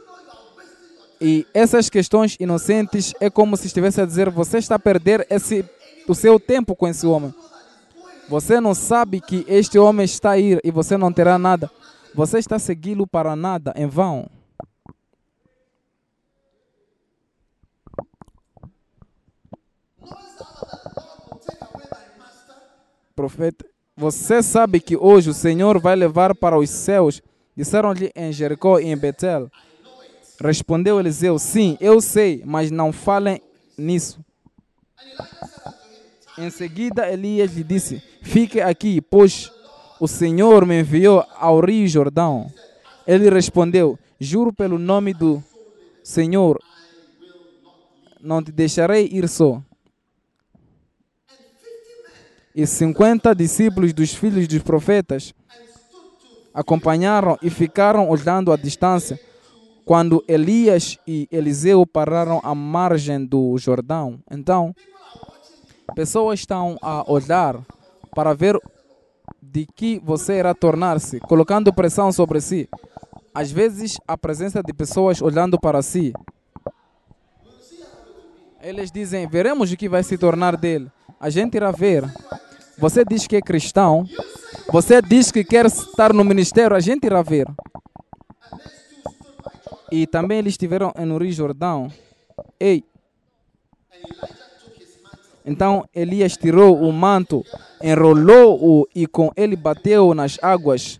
[1.19, 5.63] E essas questões inocentes é como se estivesse a dizer: você está a perder esse,
[6.07, 7.33] o seu tempo com esse homem.
[8.27, 11.69] Você não sabe que este homem está a ir e você não terá nada.
[12.15, 14.29] Você está a segui-lo para nada, em vão.
[23.15, 27.21] Profeta, você sabe que hoje o Senhor vai levar para os céus?
[27.55, 29.51] Disseram-lhe em Jericó e em Betel.
[30.39, 33.41] Respondeu Eliseu: Sim, eu sei, mas não falem
[33.77, 34.23] nisso.
[36.37, 39.51] Em seguida, Elias lhe disse: Fique aqui, pois
[39.99, 42.49] o Senhor me enviou ao rio Jordão.
[43.05, 45.43] Ele respondeu: Juro pelo nome do
[46.01, 46.59] Senhor,
[48.21, 49.61] não te deixarei ir só
[52.55, 55.33] e cinquenta discípulos dos filhos dos profetas
[56.53, 59.19] acompanharam e ficaram olhando à distância
[59.85, 64.19] quando Elias e Eliseu pararam à margem do Jordão.
[64.29, 64.75] Então,
[65.95, 67.59] pessoas estão a olhar
[68.13, 68.59] para ver
[69.41, 72.69] de que você irá tornar-se, colocando pressão sobre si.
[73.33, 76.13] Às vezes, a presença de pessoas olhando para si.
[78.61, 80.91] Eles dizem: veremos o que vai se tornar dele.
[81.21, 82.03] A gente irá ver.
[82.79, 84.07] Você diz que é cristão.
[84.71, 86.75] Você diz que quer estar no ministério.
[86.75, 87.45] A gente irá ver.
[89.91, 91.91] E também eles estiveram no Rio Jordão.
[92.59, 92.83] Ei!
[95.45, 97.45] Então Elias tirou o manto,
[97.83, 100.99] enrolou-o e com ele bateu nas águas.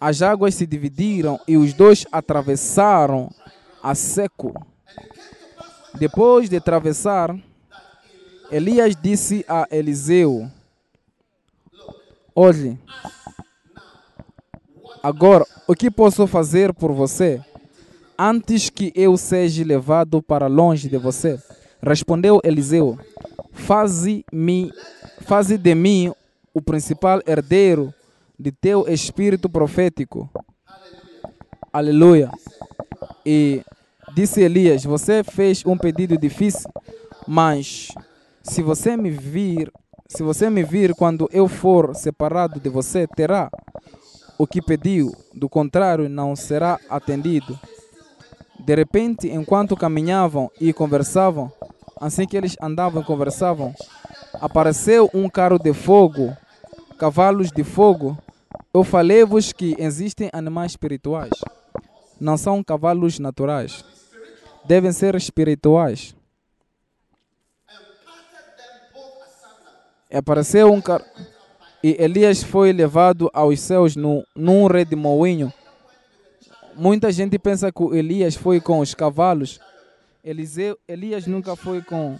[0.00, 3.28] As águas se dividiram e os dois atravessaram
[3.82, 4.54] a seco.
[5.94, 7.36] Depois de atravessar,
[8.52, 10.46] Elias disse a Eliseu:
[12.34, 12.78] Olhe,
[15.02, 17.40] agora o que posso fazer por você
[18.18, 21.42] antes que eu seja levado para longe de você?
[21.82, 22.98] Respondeu Eliseu:
[23.52, 24.70] Faze-me,
[25.22, 26.12] faze de mim
[26.52, 27.92] o principal herdeiro
[28.38, 30.28] de teu espírito profético.
[31.72, 32.30] Aleluia.
[33.24, 33.62] E
[34.14, 36.70] disse Elias: Você fez um pedido difícil,
[37.26, 37.88] mas
[38.42, 39.72] se você me vir,
[40.08, 43.50] se você me vir quando eu for separado de você, terá
[44.36, 47.58] o que pediu, do contrário, não será atendido.
[48.58, 51.52] De repente, enquanto caminhavam e conversavam,
[52.00, 53.74] assim que eles andavam e conversavam,
[54.34, 56.36] apareceu um carro de fogo,
[56.98, 58.18] cavalos de fogo.
[58.74, 61.32] Eu falei-vos que existem animais espirituais.
[62.20, 63.84] Não são cavalos naturais.
[64.64, 66.14] Devem ser espirituais.
[70.01, 71.04] E apareceu um carro.
[71.82, 75.52] E Elias foi levado aos céus no, num redemoinho.
[76.76, 79.60] Muita gente pensa que Elias foi com os cavalos.
[80.22, 82.16] Eliseu, Elias nunca foi com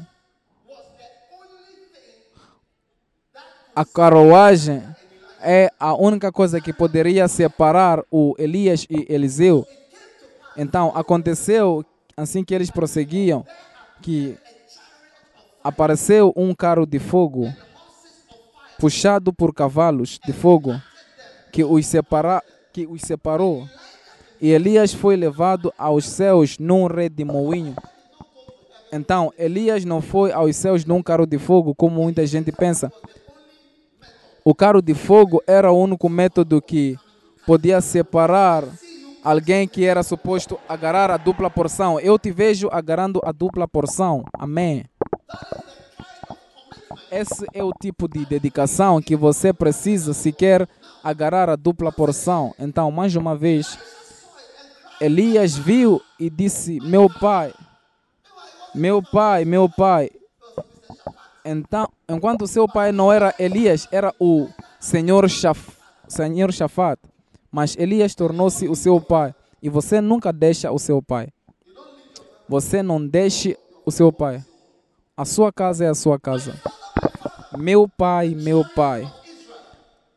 [3.75, 4.83] a carruagem.
[5.41, 9.67] É a única coisa que poderia separar o Elias e Eliseu.
[10.57, 11.85] Então aconteceu
[12.17, 13.47] assim que eles prosseguiam
[14.03, 14.37] que
[15.63, 17.53] apareceu um carro de fogo
[18.83, 20.75] puxado por cavalos de fogo
[21.53, 23.69] que os, separa, que os separou.
[24.41, 27.77] E Elias foi levado aos céus num redemoinho.
[28.93, 32.93] Então, Elias não foi aos céus num carro de fogo, como muita gente pensa.
[34.45, 36.97] O carro de fogo era o único método que
[37.47, 38.65] podia separar
[39.23, 42.01] alguém que era suposto agarrar a dupla porção.
[42.01, 44.25] Eu te vejo agarrando a dupla porção.
[44.37, 44.85] Amém.
[47.11, 50.69] Esse é o tipo de dedicação que você precisa se quer
[51.03, 52.55] agarrar a dupla porção.
[52.59, 53.79] Então, mais uma vez,
[55.01, 57.53] Elias viu e disse: Meu pai,
[58.75, 60.11] meu pai, meu pai.
[61.45, 64.49] Então, enquanto seu pai não era Elias, era o
[64.79, 65.73] Senhor, Shaf,
[66.09, 66.99] Senhor Shafat.
[67.51, 69.35] Mas Elias tornou-se o seu pai.
[69.63, 71.29] E você nunca deixa o seu pai.
[72.49, 74.43] Você não deixe o seu pai.
[75.15, 76.59] A sua casa é a sua casa.
[77.59, 79.07] Meu pai, meu pai,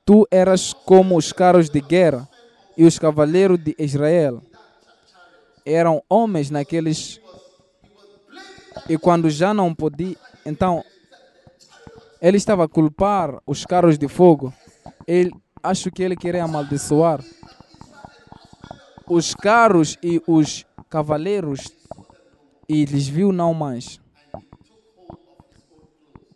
[0.06, 2.30] tu eras como os carros de guerra
[2.78, 4.42] e os cavaleiros de Israel.
[5.66, 7.20] Eram homens naqueles.
[8.88, 10.16] E quando já não podia.
[10.46, 10.82] Então,
[12.22, 14.54] ele estava a culpar os carros de fogo.
[15.06, 17.22] Ele, acho que ele queria amaldiçoar
[19.10, 21.70] os carros e os cavaleiros
[22.70, 24.00] e lhes viu não mais.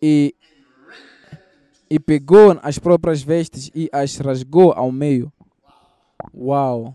[0.01, 0.35] E
[1.89, 5.31] e pegou as próprias vestes e as rasgou ao meio.
[6.35, 6.93] Uau!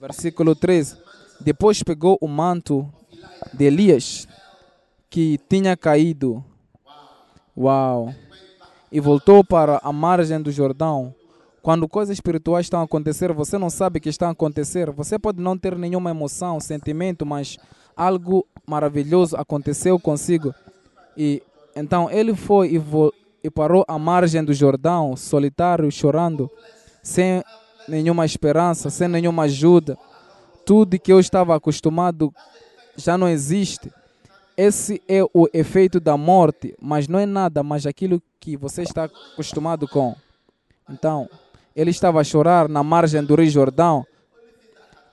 [0.00, 0.96] Versículo 13.
[1.40, 2.88] Depois pegou o manto
[3.52, 4.28] de Elias
[5.10, 6.44] que tinha caído.
[7.56, 8.14] Uau!
[8.92, 11.12] E voltou para a margem do Jordão.
[11.60, 14.90] Quando coisas espirituais estão a acontecer, você não sabe que estão a acontecer.
[14.92, 17.58] Você pode não ter nenhuma emoção, sentimento, mas
[17.96, 20.54] algo maravilhoso aconteceu consigo.
[21.16, 21.42] E
[21.78, 22.78] então ele foi e
[23.42, 26.50] e parou à margem do Jordão, solitário, chorando,
[27.02, 27.42] sem
[27.86, 29.96] nenhuma esperança, sem nenhuma ajuda.
[30.66, 32.32] Tudo que eu estava acostumado
[32.96, 33.90] já não existe.
[34.56, 39.04] Esse é o efeito da morte, mas não é nada mais aquilo que você está
[39.04, 40.16] acostumado com.
[40.90, 41.28] Então,
[41.76, 44.04] ele estava a chorar na margem do Rio Jordão.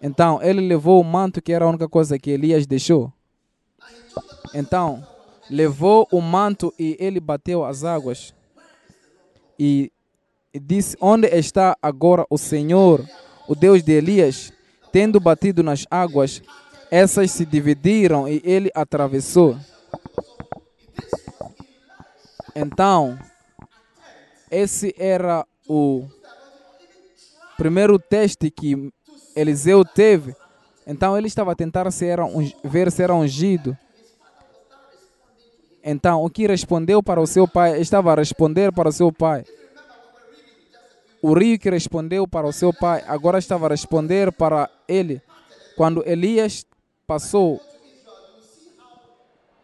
[0.02, 3.14] Então, ele levou o manto, que era a única coisa que Elias deixou.
[4.54, 5.06] Então,
[5.50, 8.34] levou o manto e ele bateu as águas.
[9.58, 9.92] E
[10.54, 13.04] disse: Onde está agora o Senhor,
[13.48, 14.52] o Deus de Elias?
[14.92, 16.42] Tendo batido nas águas,
[16.90, 19.58] essas se dividiram e ele atravessou.
[22.56, 23.20] Então,
[24.50, 26.08] esse era o
[27.58, 28.92] primeiro teste que
[29.36, 30.34] Eliseu teve.
[30.88, 32.24] Então ele estava a tentar se era,
[32.64, 33.78] ver se era ungido.
[35.88, 39.46] Então, o que respondeu para o seu pai estava a responder para o seu pai.
[41.22, 45.22] O rio que respondeu para o seu pai agora estava a responder para ele.
[45.78, 46.66] Quando Elias
[47.06, 47.62] passou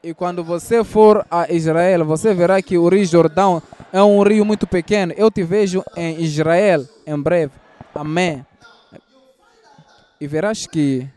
[0.04, 3.62] e quando você for a Israel, você verá que o Rio Jordão
[3.92, 5.14] é um rio muito pequeno.
[5.18, 7.54] Eu te vejo em Israel em breve.
[7.96, 8.46] Amém.
[10.20, 11.08] E verás que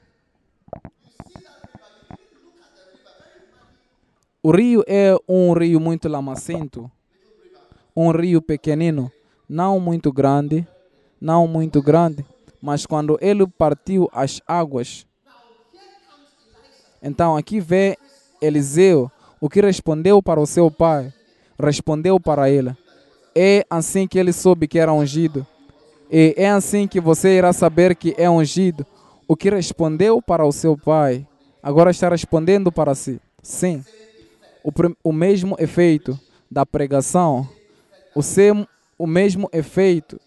[4.44, 6.90] o rio é um rio muito lamacento,
[7.96, 9.10] um rio pequenino,
[9.48, 10.68] não muito grande,
[11.18, 12.26] não muito grande,
[12.60, 15.06] mas quando ele partiu as águas,
[17.02, 17.96] então aqui vê
[18.38, 21.10] Eliseu o que respondeu para o seu pai,
[21.58, 22.76] respondeu para ele.
[23.34, 25.46] É assim que ele soube que era ungido.
[26.10, 28.84] E é assim que você irá saber que é ungido.
[29.26, 31.26] O que respondeu para o seu pai,
[31.62, 33.18] agora está respondendo para si.
[33.42, 33.82] Sim.
[34.64, 34.72] O,
[35.04, 36.18] o mesmo efeito
[36.50, 37.46] da pregação,
[38.14, 38.66] o, seu,
[38.98, 40.18] o mesmo efeito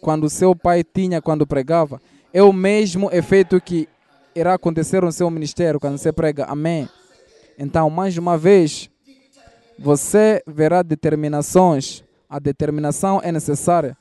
[0.00, 2.00] quando seu pai tinha quando pregava,
[2.32, 3.88] é o mesmo efeito que
[4.34, 6.44] irá acontecer no seu ministério quando você prega.
[6.46, 6.88] Amém.
[7.58, 8.90] Então, mais uma vez,
[9.78, 12.02] você verá determinações.
[12.28, 13.96] A determinação é necessária.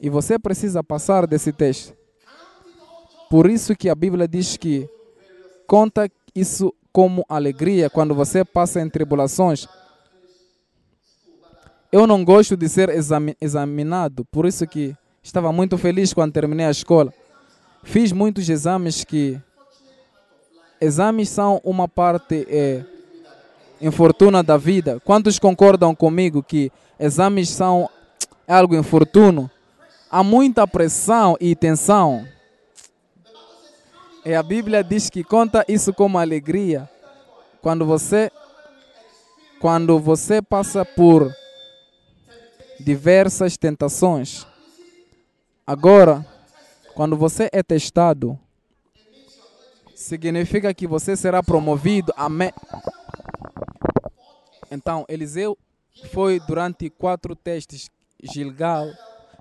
[0.00, 1.92] E você precisa passar desse teste.
[3.28, 4.88] Por isso que a Bíblia diz que
[5.66, 9.66] conta isso como alegria quando você passa em tribulações.
[11.90, 12.90] Eu não gosto de ser
[13.40, 17.12] examinado, por isso que estava muito feliz quando terminei a escola.
[17.82, 19.40] Fiz muitos exames que
[20.80, 22.84] exames são uma parte é,
[23.80, 25.00] infortuna da vida.
[25.04, 27.88] Quantos concordam comigo que exames são
[28.46, 29.50] algo infortuno?
[30.10, 32.26] Há muita pressão e tensão.
[34.28, 36.86] E a Bíblia diz que conta isso como alegria.
[37.62, 38.30] Quando você
[39.58, 41.34] quando você passa por
[42.78, 44.46] diversas tentações.
[45.66, 46.26] Agora,
[46.94, 48.38] quando você é testado,
[49.94, 52.12] significa que você será promovido.
[52.14, 52.52] Amém.
[54.70, 55.56] Então, Eliseu
[56.12, 57.88] foi durante quatro testes:
[58.22, 58.88] Gilgal,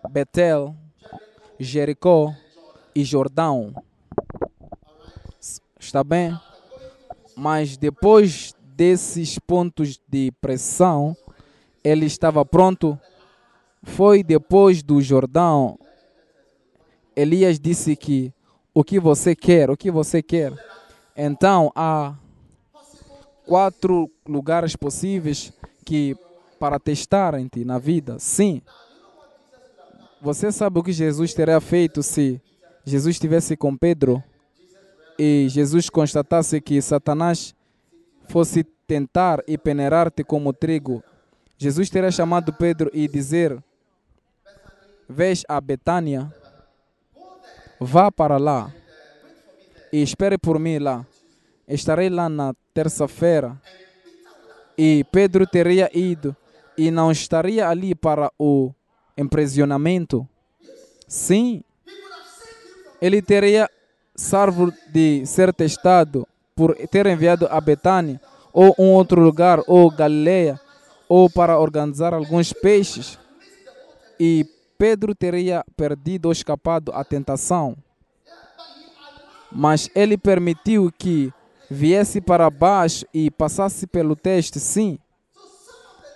[0.09, 0.73] Betel,
[1.59, 2.33] Jericó
[2.95, 3.75] e Jordão.
[5.79, 6.37] Está bem?
[7.35, 11.15] Mas depois desses pontos de pressão,
[11.83, 12.99] ele estava pronto.
[13.83, 15.79] Foi depois do Jordão.
[17.15, 18.33] Elias disse que
[18.73, 20.53] o que você quer, o que você quer.
[21.15, 22.15] Então há
[23.45, 25.51] quatro lugares possíveis
[25.85, 26.15] que
[26.59, 28.19] para testarem-te na vida.
[28.19, 28.61] Sim.
[30.21, 32.41] Você sabe o que Jesus teria feito se
[32.83, 34.23] Jesus estivesse com Pedro
[35.17, 37.55] e Jesus constatasse que Satanás
[38.27, 41.03] fosse tentar e peneirar-te como trigo.
[41.57, 43.57] Jesus teria chamado Pedro e dizer:
[45.09, 46.31] Vês a Betânia
[47.79, 48.73] Vá para lá
[49.93, 51.05] e espere por mim lá.
[51.67, 53.61] Estarei lá na terça-feira.
[54.75, 56.35] E Pedro teria ido
[56.75, 58.73] e não estaria ali para o
[59.15, 60.27] emprisionamento.
[61.07, 61.63] Sim,
[62.99, 63.69] ele teria
[64.17, 68.19] salvo de ser testado por ter enviado a Betânia
[68.51, 70.59] ou um outro lugar, ou Galileia,
[71.07, 73.19] ou para organizar alguns peixes.
[74.19, 74.43] E
[74.79, 77.77] Pedro teria perdido ou escapado à tentação.
[79.51, 81.31] Mas ele permitiu que
[81.69, 84.97] viesse para baixo e passasse pelo teste, sim.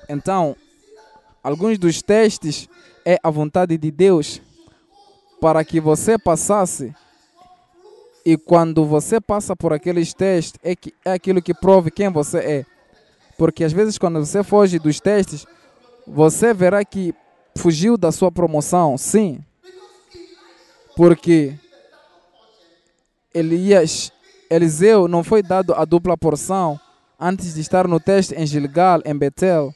[0.09, 0.55] Então,
[1.43, 2.67] alguns dos testes
[3.05, 4.41] é a vontade de Deus
[5.39, 6.93] para que você passasse.
[8.25, 12.37] E quando você passa por aqueles testes, é, que, é aquilo que prove quem você
[12.37, 12.65] é.
[13.37, 15.45] Porque às vezes, quando você foge dos testes,
[16.05, 17.13] você verá que
[17.55, 19.43] fugiu da sua promoção, sim.
[20.95, 21.55] Porque
[23.33, 24.11] Elias,
[24.49, 26.79] Eliseu não foi dado a dupla porção
[27.19, 29.73] antes de estar no teste em Gilgal, em Betel.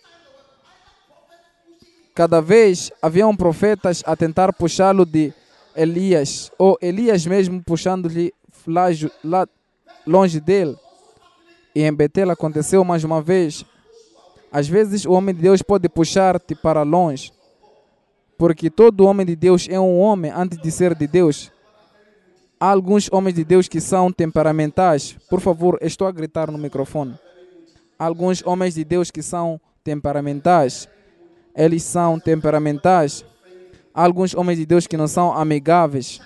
[2.13, 5.33] Cada vez haviam profetas a tentar puxá-lo de
[5.75, 8.33] Elias, ou Elias mesmo puxando-lhe
[9.23, 9.47] lá,
[10.05, 10.75] longe dele.
[11.75, 13.65] E em Betel aconteceu mais uma vez.
[14.51, 17.33] Às vezes o homem de Deus pode puxar-te para longe.
[18.37, 21.51] Porque todo homem de Deus é um homem antes de ser de Deus.
[22.59, 25.17] Há alguns homens de Deus que são temperamentais.
[25.29, 27.15] Por favor, estou a gritar no microfone.
[27.99, 30.87] Há alguns homens de Deus que são temperamentais.
[31.55, 33.25] Eles são temperamentais.
[33.95, 36.19] Há alguns homens de Deus que não são amigáveis.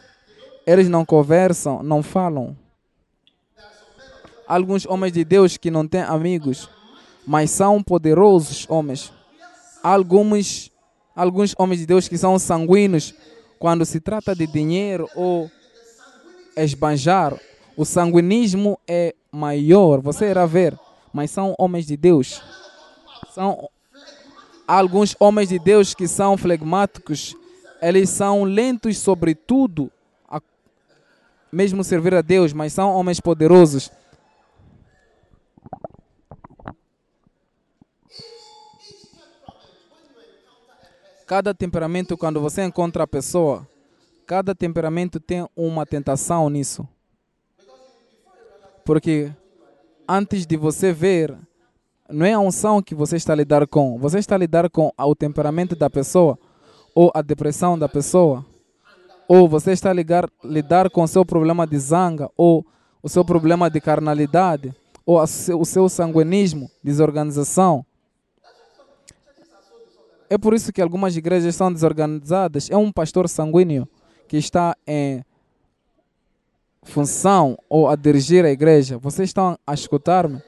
[0.66, 2.58] Eles não conversam, não falam.
[4.48, 6.68] Há alguns homens de Deus que não têm amigos,
[7.28, 9.14] mas são poderosos homens.
[9.84, 10.72] Há alguns
[11.16, 13.14] alguns homens de Deus que são sanguíneos
[13.60, 15.52] quando se trata de dinheiro ou
[16.56, 17.40] esbanjar.
[17.78, 20.78] O sanguinismo é maior, você irá ver,
[21.14, 22.42] mas são homens de Deus.
[23.32, 23.70] São
[24.68, 27.36] alguns homens de Deus que são flegmáticos,
[27.82, 29.92] eles são lentos sobre tudo,
[30.28, 30.42] a,
[31.52, 33.92] mesmo servir a Deus, mas são homens poderosos.
[41.26, 43.68] Cada temperamento, quando você encontra a pessoa,
[44.26, 46.88] cada temperamento tem uma tentação nisso.
[48.84, 49.32] Porque
[50.08, 51.38] antes de você ver,
[52.10, 54.92] não é a unção que você está a lidar com, você está a lidar com
[54.98, 56.40] o temperamento da pessoa,
[56.94, 58.46] ou a depressão da pessoa,
[59.28, 62.66] ou você está a ligar, lidar com o seu problema de zanga, ou
[63.02, 64.74] o seu problema de carnalidade,
[65.06, 67.86] ou o seu sanguinismo, desorganização.
[70.30, 72.70] É por isso que algumas igrejas são desorganizadas.
[72.70, 73.88] É um pastor sanguíneo
[74.28, 75.24] que está em
[76.84, 78.98] função ou a dirigir a igreja.
[79.00, 80.42] Vocês estão a escutar-me?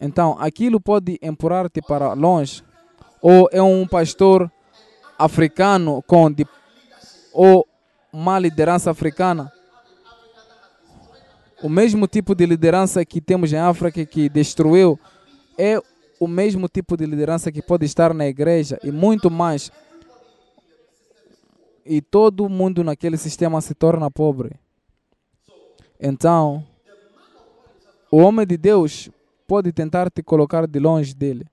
[0.00, 2.62] Então, aquilo pode empurrar-te para longe.
[3.22, 4.50] Ou é um pastor
[5.24, 6.34] africano com
[7.32, 7.66] ou
[8.12, 9.52] uma liderança africana.
[11.62, 14.98] O mesmo tipo de liderança que temos em África que destruiu
[15.58, 15.78] é
[16.18, 19.70] o mesmo tipo de liderança que pode estar na igreja e muito mais.
[21.84, 24.52] E todo mundo naquele sistema se torna pobre.
[26.00, 26.64] Então,
[28.10, 29.10] o homem de Deus
[29.46, 31.46] pode tentar te colocar de longe dele.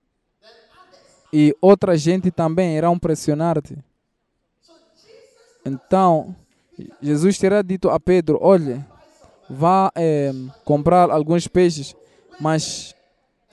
[1.32, 3.76] E outra gente também irão pressionar-te.
[5.64, 6.34] Então,
[7.02, 8.86] Jesus terá dito a Pedro: Olha,
[9.48, 10.32] vá é,
[10.64, 11.94] comprar alguns peixes,
[12.40, 12.94] mas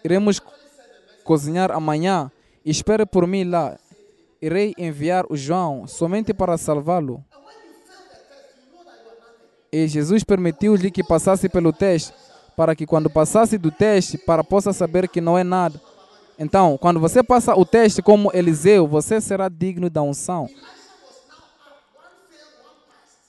[0.03, 0.41] iremos
[1.23, 2.32] cozinhar amanhã.
[2.63, 3.78] Espere por mim lá.
[4.41, 7.23] Irei enviar o João somente para salvá-lo.
[9.71, 12.13] E Jesus permitiu-lhe que passasse pelo teste,
[12.55, 15.80] para que quando passasse do teste, para possa saber que não é nada.
[16.38, 20.49] Então, quando você passa o teste como Eliseu, você será digno da unção.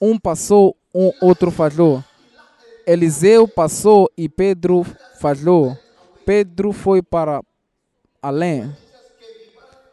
[0.00, 2.02] Um passou, um outro falhou.
[2.86, 4.84] Eliseu passou e Pedro
[5.20, 5.76] falhou.
[6.24, 7.40] Pedro foi para
[8.20, 8.74] além.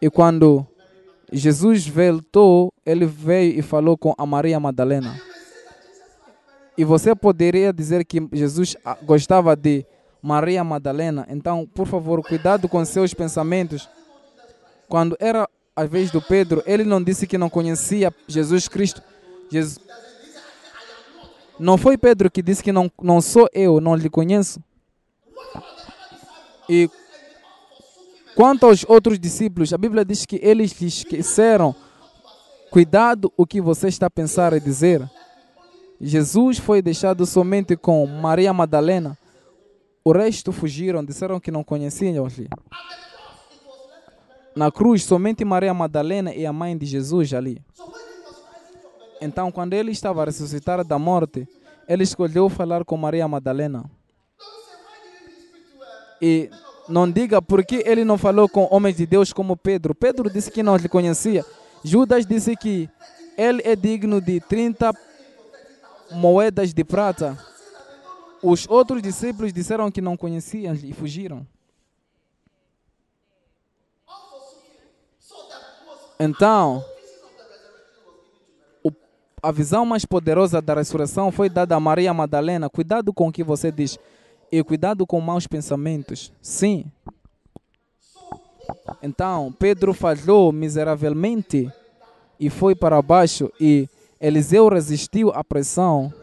[0.02, 0.66] E quando
[1.32, 5.20] Jesus voltou, ele veio e falou com a Maria Madalena.
[6.78, 9.86] E você poderia dizer que Jesus gostava de
[10.24, 11.28] Maria Madalena.
[11.30, 13.88] Então, por favor, cuidado com seus pensamentos.
[14.88, 19.04] Quando era a vez do Pedro, ele não disse que não conhecia Jesus Cristo.
[19.52, 19.80] Jesus...
[21.60, 24.60] Não foi Pedro que disse que não, não sou eu, não lhe conheço.
[26.68, 26.90] E
[28.36, 31.76] Quanto aos outros discípulos, a Bíblia diz que eles lhe esqueceram.
[32.72, 35.08] Cuidado o que você está a pensar e dizer.
[36.02, 39.16] Jesus foi deixado somente com Maria Madalena.
[40.06, 42.50] O resto fugiram, disseram que não conheciam-lhe.
[44.56, 47.62] Na cruz, somente Maria Madalena e a mãe de Jesus ali.
[49.22, 51.48] Então, quando ele estava a ressuscitar da morte,
[51.88, 53.90] ele escolheu falar com Maria Madalena.
[56.22, 56.50] E
[56.90, 59.96] não diga porque ele não falou com homens de Deus como Pedro.
[59.96, 61.46] Pedro disse que não lhe conhecia.
[61.84, 62.90] Judas disse que
[63.38, 64.94] ele é digno de 30
[66.12, 67.38] moedas de prata.
[68.44, 71.48] Os outros discípulos disseram que não conheciam e fugiram.
[76.20, 76.84] Então,
[79.42, 82.70] a visão mais poderosa da ressurreição foi dada a Maria Madalena.
[82.70, 83.98] Cuidado com o que você diz.
[84.52, 86.32] E cuidado com maus pensamentos.
[86.42, 86.86] Sim.
[89.02, 91.72] Então, Pedro falhou miseravelmente
[92.40, 93.88] e foi para baixo e
[94.20, 96.14] Eliseu resistiu à pressão.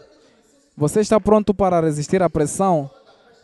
[0.80, 2.90] Você está pronto para resistir à pressão?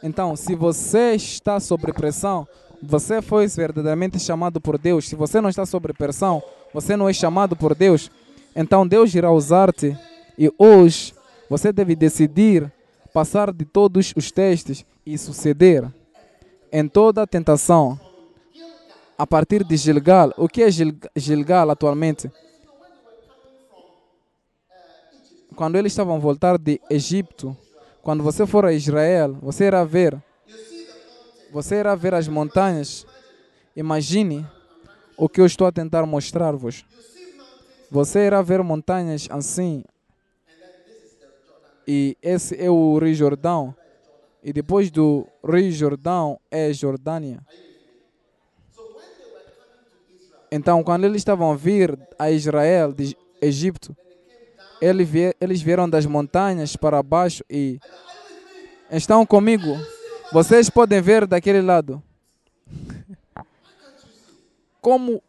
[0.03, 2.49] Então, se você está sob pressão,
[2.82, 5.07] você foi verdadeiramente chamado por Deus.
[5.07, 8.11] Se você não está sob pressão, você não é chamado por Deus.
[8.55, 9.95] Então Deus irá usar-te.
[10.39, 11.12] E hoje
[11.51, 12.72] você deve decidir
[13.12, 15.87] passar de todos os testes e suceder
[16.72, 18.01] em toda a tentação.
[19.18, 20.68] A partir de Gilgal, o que é
[21.14, 22.30] Gilgal atualmente?
[25.57, 27.57] Quando eles estavam a voltar de Egito,
[28.02, 30.22] quando você for a Israel, você irá ver,
[31.50, 33.07] você irá ver as montanhas.
[33.74, 34.46] Imagine
[35.16, 36.84] o que eu estou a tentar mostrar-vos.
[37.90, 39.82] Você irá ver montanhas assim,
[41.86, 43.74] e esse é o Rio Jordão.
[44.42, 47.40] E depois do Rio Jordão é Jordânia.
[50.50, 53.96] Então, quando eles estavam a vir a Israel, de Egito,
[54.81, 57.79] eles vieram das montanhas para baixo e
[58.91, 59.77] estão comigo.
[60.33, 62.03] Vocês podem ver daquele lado.
[64.81, 65.22] Como?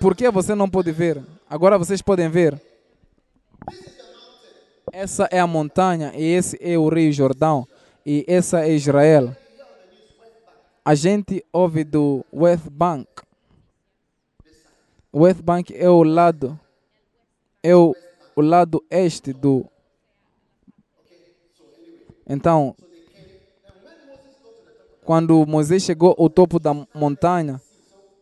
[0.00, 1.22] Por que você não pode ver?
[1.48, 2.60] Agora vocês podem ver.
[4.92, 7.66] Essa é a montanha e esse é o Rio Jordão
[8.04, 9.34] e essa é Israel.
[10.84, 13.08] A gente ouve do West Bank.
[15.12, 16.58] West Bank é o lado
[17.64, 17.96] é o,
[18.36, 19.66] o lado este do
[22.26, 22.74] Então,
[25.04, 27.60] quando Moisés chegou ao topo da montanha,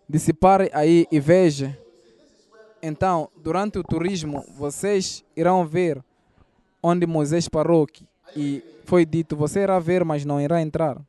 [0.08, 1.78] disse pare aí e veja.
[2.82, 6.02] Então, durante o turismo, vocês irão ver
[6.82, 7.86] onde Moisés parou
[8.34, 11.00] e foi dito, você irá ver, mas não irá entrar.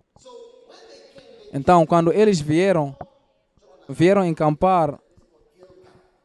[1.51, 2.95] Então, quando eles vieram,
[3.89, 4.99] vieram encampar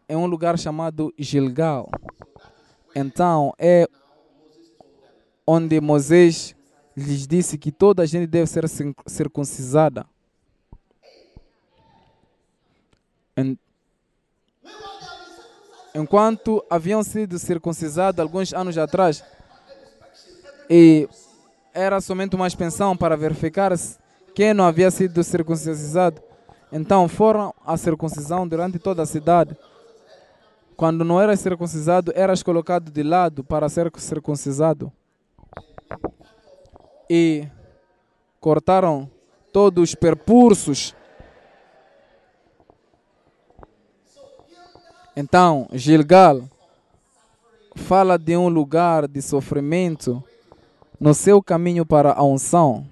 [0.08, 1.90] em um lugar chamado Gilgal.
[3.00, 3.88] Então, é
[5.46, 6.56] onde Moisés
[6.96, 8.64] lhes disse que toda a gente deve ser
[9.06, 10.04] circuncisada.
[15.94, 19.22] Enquanto haviam sido circuncisados alguns anos atrás,
[20.68, 21.08] e
[21.72, 23.72] era somente uma expensão para verificar
[24.34, 26.20] quem não havia sido circuncisado.
[26.72, 29.56] Então foram à circuncisão durante toda a cidade.
[30.78, 34.92] Quando não eras circuncisado, eras colocado de lado para ser circuncisado.
[37.10, 37.48] E
[38.38, 39.10] cortaram
[39.52, 40.94] todos os percursos.
[45.16, 46.44] Então, Gilgal
[47.74, 50.22] fala de um lugar de sofrimento
[51.00, 52.86] no seu caminho para a unção.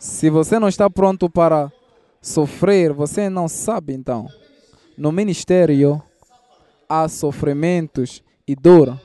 [0.00, 1.70] Se você não está pronto para
[2.20, 4.26] sofrer, você não sabe então.
[4.96, 6.02] No ministério
[6.88, 8.98] há sofrimentos e dor.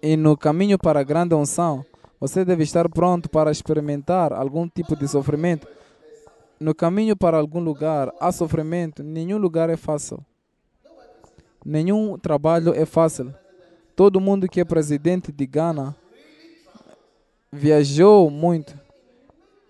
[0.00, 1.84] E no caminho para a grande unção,
[2.20, 5.66] você deve estar pronto para experimentar algum tipo de sofrimento.
[6.58, 10.24] No caminho para algum lugar há sofrimento, nenhum lugar é fácil.
[11.64, 13.34] Nenhum trabalho é fácil.
[13.94, 15.94] Todo mundo que é presidente de Ghana
[17.52, 18.78] viajou muito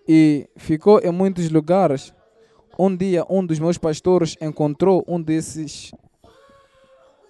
[0.07, 2.13] e ficou em muitos lugares.
[2.81, 5.91] Um dia, um dos meus pastores encontrou um desses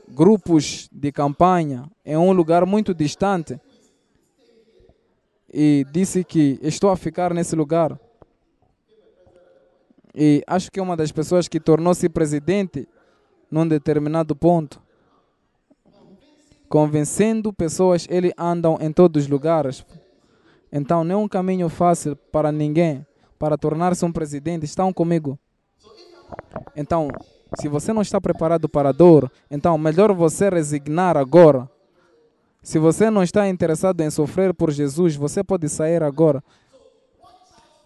[0.08, 3.60] grupos de campanha em um lugar muito distante
[5.52, 8.00] e disse que estou a ficar nesse lugar.
[10.14, 12.88] E acho que é uma das pessoas que tornou-se presidente
[13.50, 14.80] num determinado ponto
[16.70, 19.84] convencendo pessoas, ele andam em todos os lugares.
[20.72, 23.04] Então não é um caminho fácil para ninguém
[23.40, 24.66] para tornar-se um presidente.
[24.66, 25.40] Estão comigo?
[26.76, 27.08] Então,
[27.58, 31.68] se você não está preparado para a dor, então melhor você resignar agora.
[32.62, 36.44] Se você não está interessado em sofrer por Jesus, você pode sair agora.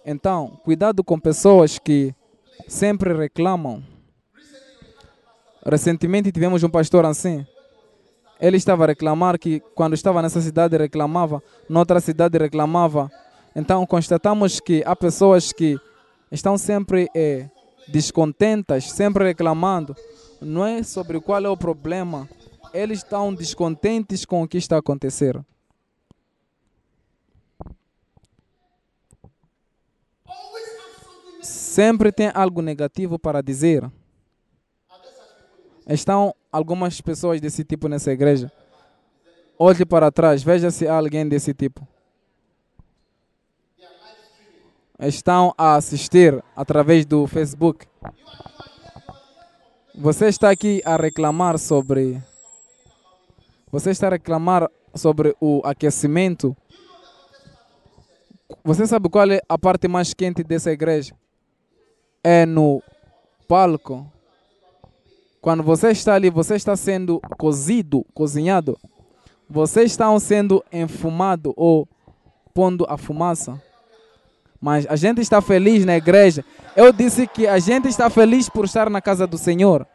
[0.05, 2.13] Então, cuidado com pessoas que
[2.67, 3.81] sempre reclamam.
[5.65, 7.45] Recentemente tivemos um pastor assim.
[8.41, 13.09] Ele estava a reclamar que quando estava nessa cidade reclamava, noutra cidade reclamava.
[13.55, 15.79] Então constatamos que há pessoas que
[16.31, 17.49] estão sempre é,
[17.87, 19.95] descontentas, sempre reclamando.
[20.41, 22.27] Não é sobre qual é o problema.
[22.73, 25.39] Eles estão descontentes com o que está a acontecer.
[31.41, 33.89] Sempre tem algo negativo para dizer.
[35.87, 38.51] Estão algumas pessoas desse tipo nessa igreja.
[39.59, 41.87] Olhe para trás, veja se há alguém desse tipo.
[44.99, 47.85] Estão a assistir através do Facebook.
[49.95, 52.21] Você está aqui a reclamar sobre.
[53.71, 56.55] Você está a reclamar sobre o aquecimento.
[58.63, 61.13] Você sabe qual é a parte mais quente dessa igreja?
[62.23, 62.81] É no
[63.47, 64.13] palco
[65.43, 68.79] quando você está ali, você está sendo cozido, cozinhado.
[69.49, 71.85] Vocês estão sendo enfumado ou
[72.53, 73.61] pondo a fumaça.
[74.63, 76.45] Mas a gente está feliz na igreja.
[76.73, 79.85] Eu disse que a gente está feliz por estar na casa do Senhor.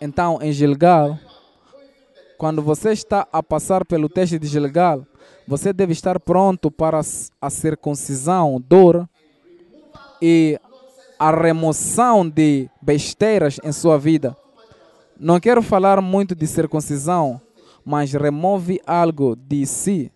[0.00, 1.18] Então, em Gilgal,
[2.38, 5.06] quando você está a passar pelo teste de Gilgal,
[5.46, 6.98] você deve estar pronto para
[7.42, 9.06] a circuncisão, dor
[10.22, 10.58] e
[11.18, 14.34] a remoção de besteiras em sua vida.
[15.20, 17.38] Não quero falar muito de circuncisão,
[17.84, 20.10] mas remove algo de si.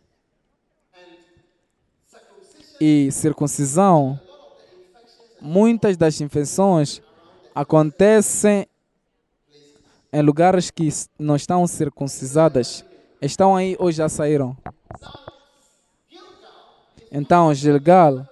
[2.81, 4.18] E circuncisão,
[5.41, 7.03] muitas das infecções
[7.55, 8.66] acontecem
[10.12, 12.85] em lugares que não estão circuncisadas
[13.20, 14.57] estão aí ou já saíram.
[17.12, 18.26] Então, Gilgal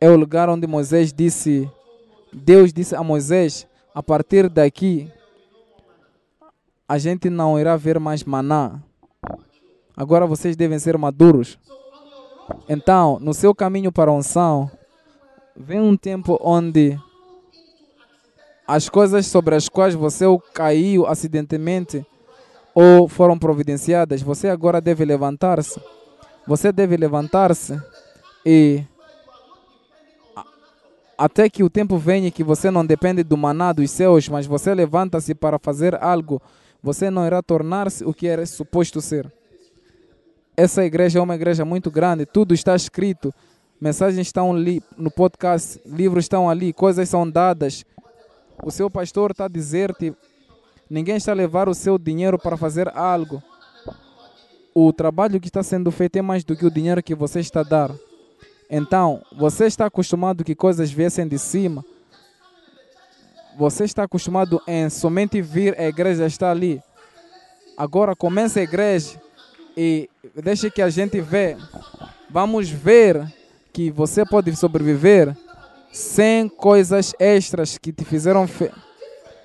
[0.00, 1.68] é o lugar onde Moisés disse,
[2.32, 5.10] Deus disse a Moisés, a partir daqui
[6.86, 8.82] a gente não irá ver mais maná.
[9.96, 11.58] Agora vocês devem ser maduros.
[12.68, 14.70] Então, no seu caminho para a unção,
[15.56, 16.98] vem um tempo onde
[18.66, 22.04] as coisas sobre as quais você caiu acidentalmente
[22.74, 25.80] ou foram providenciadas, você agora deve levantar-se.
[26.46, 27.80] Você deve levantar-se
[28.44, 28.82] e
[31.16, 34.74] até que o tempo venha que você não depende do maná dos céus, mas você
[34.74, 36.42] levanta-se para fazer algo,
[36.82, 39.32] você não irá tornar-se o que era suposto ser.
[40.56, 43.34] Essa igreja é uma igreja muito grande, tudo está escrito,
[43.80, 47.84] mensagens estão ali no podcast, livros estão ali, coisas são dadas.
[48.62, 50.14] O seu pastor está a dizer-te,
[50.88, 53.42] ninguém está a levar o seu dinheiro para fazer algo.
[54.72, 57.60] O trabalho que está sendo feito é mais do que o dinheiro que você está
[57.60, 57.90] a dar.
[58.70, 61.84] Então, você está acostumado que coisas viessem de cima.
[63.58, 66.80] Você está acostumado em somente vir a igreja está ali.
[67.76, 69.23] Agora comece a igreja
[69.76, 71.56] e deixe que a gente vê.
[72.30, 73.32] Vamos ver
[73.72, 75.36] que você pode sobreviver
[75.92, 78.70] sem coisas extras que te fizeram fe...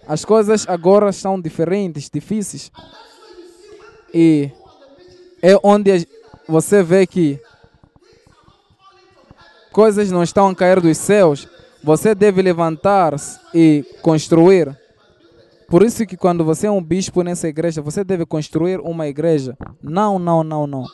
[0.08, 2.72] As coisas agora são diferentes, difíceis.
[4.12, 4.50] E
[5.42, 6.08] é onde
[6.48, 7.40] você vê que
[9.72, 11.48] coisas não estão a cair dos céus.
[11.84, 14.76] Você deve levantar-se e construir.
[15.70, 19.56] Por isso que quando você é um bispo nessa igreja, você deve construir uma igreja.
[19.82, 20.86] Não, não, não, não.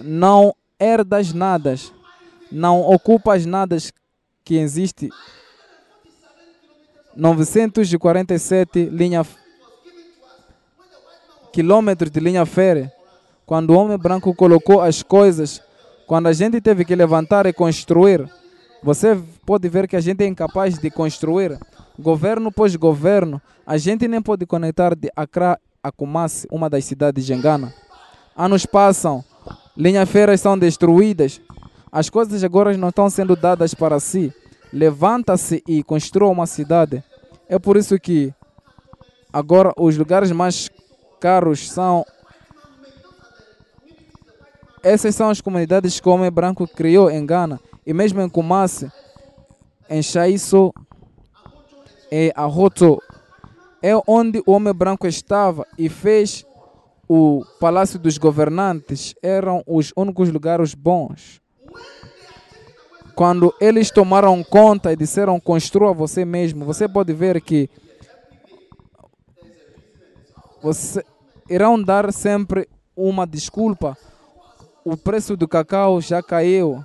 [0.00, 1.74] Não herdas nada.
[2.52, 3.76] Não ocupas nada
[4.44, 5.10] que existe.
[7.16, 9.26] 947 linha
[11.52, 12.92] quilômetros de linha férrea.
[13.44, 15.60] Quando o homem branco colocou as coisas,
[16.06, 18.30] quando a gente teve que levantar e construir,
[18.82, 21.58] você pode ver que a gente é incapaz de construir.
[21.98, 27.26] Governo pós governo, a gente nem pode conectar de Accra a Kumasi, uma das cidades
[27.26, 27.74] de Engana.
[28.36, 29.24] Anos passam,
[29.76, 31.40] linhas férreas são destruídas,
[31.90, 34.32] as coisas agora não estão sendo dadas para si.
[34.72, 37.02] Levanta-se e construa uma cidade.
[37.48, 38.32] É por isso que
[39.32, 40.70] agora os lugares mais
[41.18, 42.04] caros são
[44.82, 48.92] essas são as comunidades que o homem branco criou em Gana e mesmo em Kumasi,
[49.90, 50.72] em Chaiso
[52.10, 53.02] e Arroto,
[53.82, 56.44] é onde o homem branco estava e fez
[57.08, 59.14] o palácio dos governantes.
[59.22, 61.40] Eram os únicos lugares bons.
[63.14, 67.68] Quando eles tomaram conta e disseram construa você mesmo, você pode ver que
[70.62, 71.04] você
[71.48, 73.96] irão dar sempre uma desculpa.
[74.84, 76.84] O preço do cacau já caiu.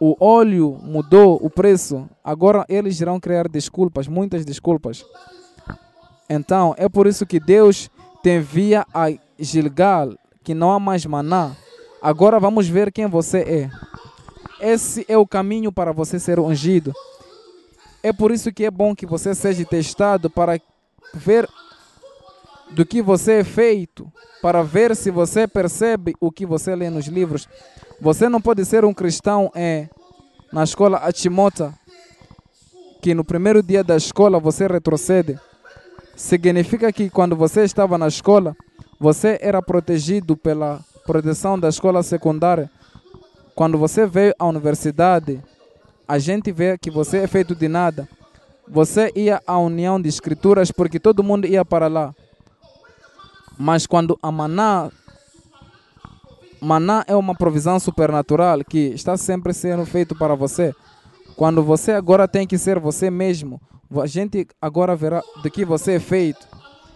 [0.00, 2.08] O óleo mudou o preço.
[2.22, 5.04] Agora eles irão criar desculpas, muitas desculpas.
[6.28, 7.90] Então, é por isso que Deus
[8.22, 9.06] te envia a
[9.38, 11.52] Gilgal, que não há mais maná.
[12.02, 13.70] Agora vamos ver quem você é.
[14.60, 16.92] Esse é o caminho para você ser ungido.
[18.02, 20.60] É por isso que é bom que você seja testado para
[21.14, 21.48] ver
[22.70, 24.10] do que você é feito,
[24.42, 27.48] para ver se você percebe o que você lê nos livros.
[28.00, 29.88] Você não pode ser um cristão é,
[30.52, 31.72] na escola Achimota,
[33.00, 35.38] que no primeiro dia da escola você retrocede.
[36.16, 38.56] Significa que quando você estava na escola,
[38.98, 42.70] você era protegido pela proteção da escola secundária.
[43.54, 45.42] Quando você veio à universidade,
[46.06, 48.08] a gente vê que você é feito de nada.
[48.66, 52.14] Você ia à união de escrituras porque todo mundo ia para lá.
[53.58, 54.90] Mas quando a maná,
[56.60, 60.74] maná é uma provisão supernatural que está sempre sendo feito para você.
[61.36, 63.60] Quando você agora tem que ser você mesmo,
[64.02, 66.46] a gente agora verá do que você é feito.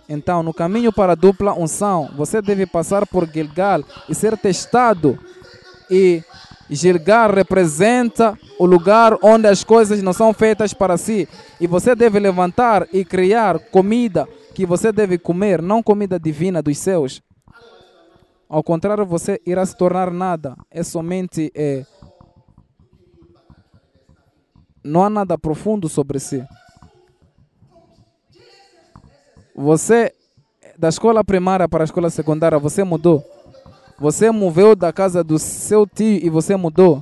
[0.08, 5.18] Então, no caminho para a dupla unção, você deve passar por Gilgal e ser testado.
[5.90, 6.22] E
[6.70, 11.28] Gilgal representa o lugar onde as coisas não são feitas para si.
[11.60, 14.26] E você deve levantar e criar comida
[14.58, 17.22] que você deve comer, não comida divina dos céus.
[18.48, 20.56] Ao contrário, você irá se tornar nada.
[20.68, 21.52] É somente.
[21.54, 21.86] É,
[24.82, 26.44] não há nada profundo sobre si.
[29.54, 30.12] Você,
[30.76, 33.24] da escola primária para a escola secundária, você mudou.
[33.96, 37.00] Você moveu da casa do seu tio e você mudou.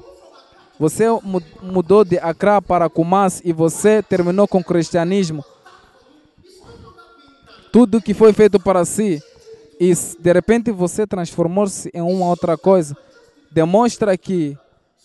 [0.79, 5.43] Você mu- mudou de Accra para Kumasi e você terminou com o cristianismo.
[7.77, 9.23] Tudo que foi feito para si
[9.79, 12.97] e de repente você transformou-se em uma outra coisa,
[13.53, 14.57] demonstra que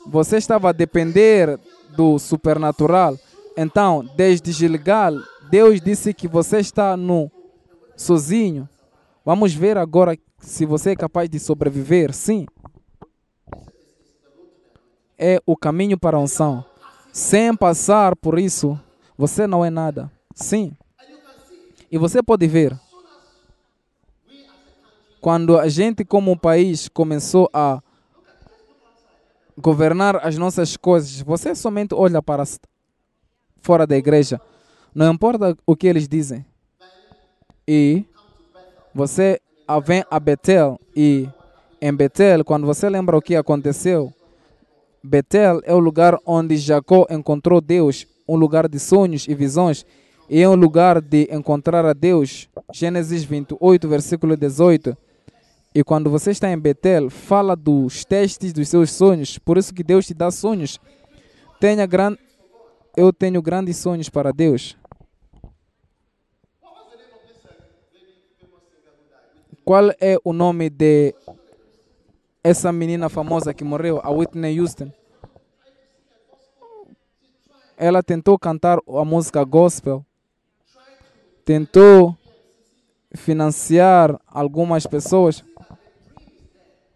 [0.08, 1.60] você estava a depender
[1.98, 3.20] do supernatural.
[3.58, 5.16] Então, desde Gilgal,
[5.50, 7.30] Deus disse que você está no
[7.98, 8.70] sozinho.
[9.26, 12.14] Vamos ver agora se você é capaz de sobreviver.
[12.14, 12.46] Sim.
[15.20, 16.64] É o caminho para a unção.
[17.12, 18.80] Sem passar por isso,
[19.18, 20.10] você não é nada.
[20.34, 20.74] Sim.
[21.92, 22.80] E você pode ver.
[25.20, 27.82] Quando a gente, como país, começou a
[29.58, 32.44] governar as nossas coisas, você somente olha para
[33.62, 34.40] fora da igreja.
[34.96, 36.46] Não importa o que eles dizem.
[37.68, 38.06] E
[38.96, 39.40] você
[39.86, 41.30] vem a Betel e
[41.82, 44.14] em Betel, quando você lembra o que aconteceu,
[45.04, 49.86] Betel é o lugar onde Jacó encontrou Deus, um lugar de sonhos e visões,
[50.34, 52.48] e um lugar de encontrar a Deus.
[52.72, 54.98] Gênesis 28, versículo 18.
[55.76, 59.38] E quando você está em Betel, fala dos testes dos seus sonhos.
[59.38, 60.80] Por isso que Deus te dá sonhos.
[61.60, 62.16] Tenha gran...
[62.96, 64.78] Eu tenho grandes sonhos para Deus.
[69.66, 71.14] Qual é o nome de
[72.42, 74.94] essa menina famosa que morreu, a Whitney Houston?
[77.76, 80.06] Ela tentou cantar a música gospel,
[81.52, 82.16] tentou
[83.14, 85.44] financiar algumas pessoas.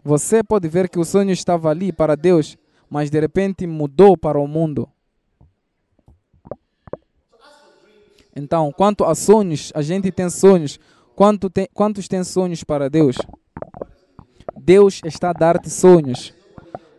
[0.02, 2.58] Você pode ver que o sonho estava ali para Deus,
[2.90, 4.88] mas de repente mudou para o mundo.
[8.34, 10.80] Então, quanto a sonhos, a gente tem sonhos,
[11.16, 13.16] Quanto tem, quantos têm sonhos para Deus?
[14.58, 16.34] Deus está a dar-te sonhos.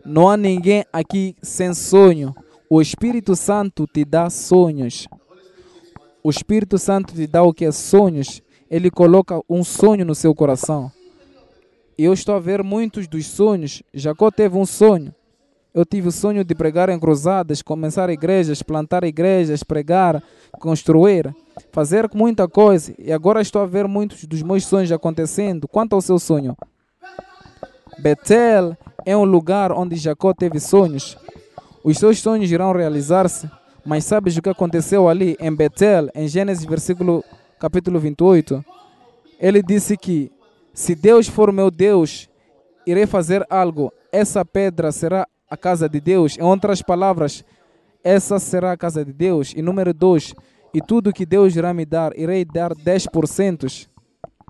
[0.03, 2.35] Não há ninguém aqui sem sonho.
[2.67, 5.07] O Espírito Santo te dá sonhos.
[6.27, 8.41] O Espírito Santo te dá o que é sonhos.
[8.69, 10.91] Ele coloca um sonho no seu coração.
[11.97, 13.81] Eu estou a ver muitos dos sonhos.
[13.93, 15.15] Jacó teve um sonho.
[15.73, 20.21] Eu tive o sonho de pregar em cruzadas, começar igrejas, plantar igrejas, pregar,
[20.59, 21.33] construir,
[21.71, 22.93] fazer muita coisa.
[22.99, 25.65] E agora estou a ver muitos dos meus sonhos acontecendo.
[25.65, 26.57] Quanto ao seu sonho?
[27.99, 28.75] Betel
[29.05, 31.17] é um lugar onde Jacó teve sonhos.
[31.85, 33.49] Os seus sonhos irão realizar-se.
[33.87, 37.23] Mas sabes o que aconteceu ali em Betel, em Gênesis versículo
[37.57, 38.61] capítulo 28?
[39.39, 40.29] Ele disse que
[40.73, 42.29] se Deus for meu Deus,
[42.85, 43.93] irei fazer algo.
[44.11, 46.37] Essa pedra será a casa de Deus.
[46.37, 47.45] Em outras palavras,
[48.03, 49.53] essa será a casa de Deus.
[49.55, 50.35] E número dois,
[50.73, 53.87] e tudo que Deus irá me dar, irei dar 10%.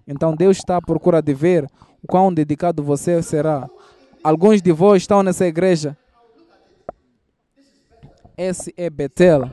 [0.08, 1.70] Então Deus está à procura de ver
[2.02, 3.70] o quão dedicado você será.
[4.24, 5.96] Alguns de vós estão nessa igreja.
[8.38, 9.50] É Betel.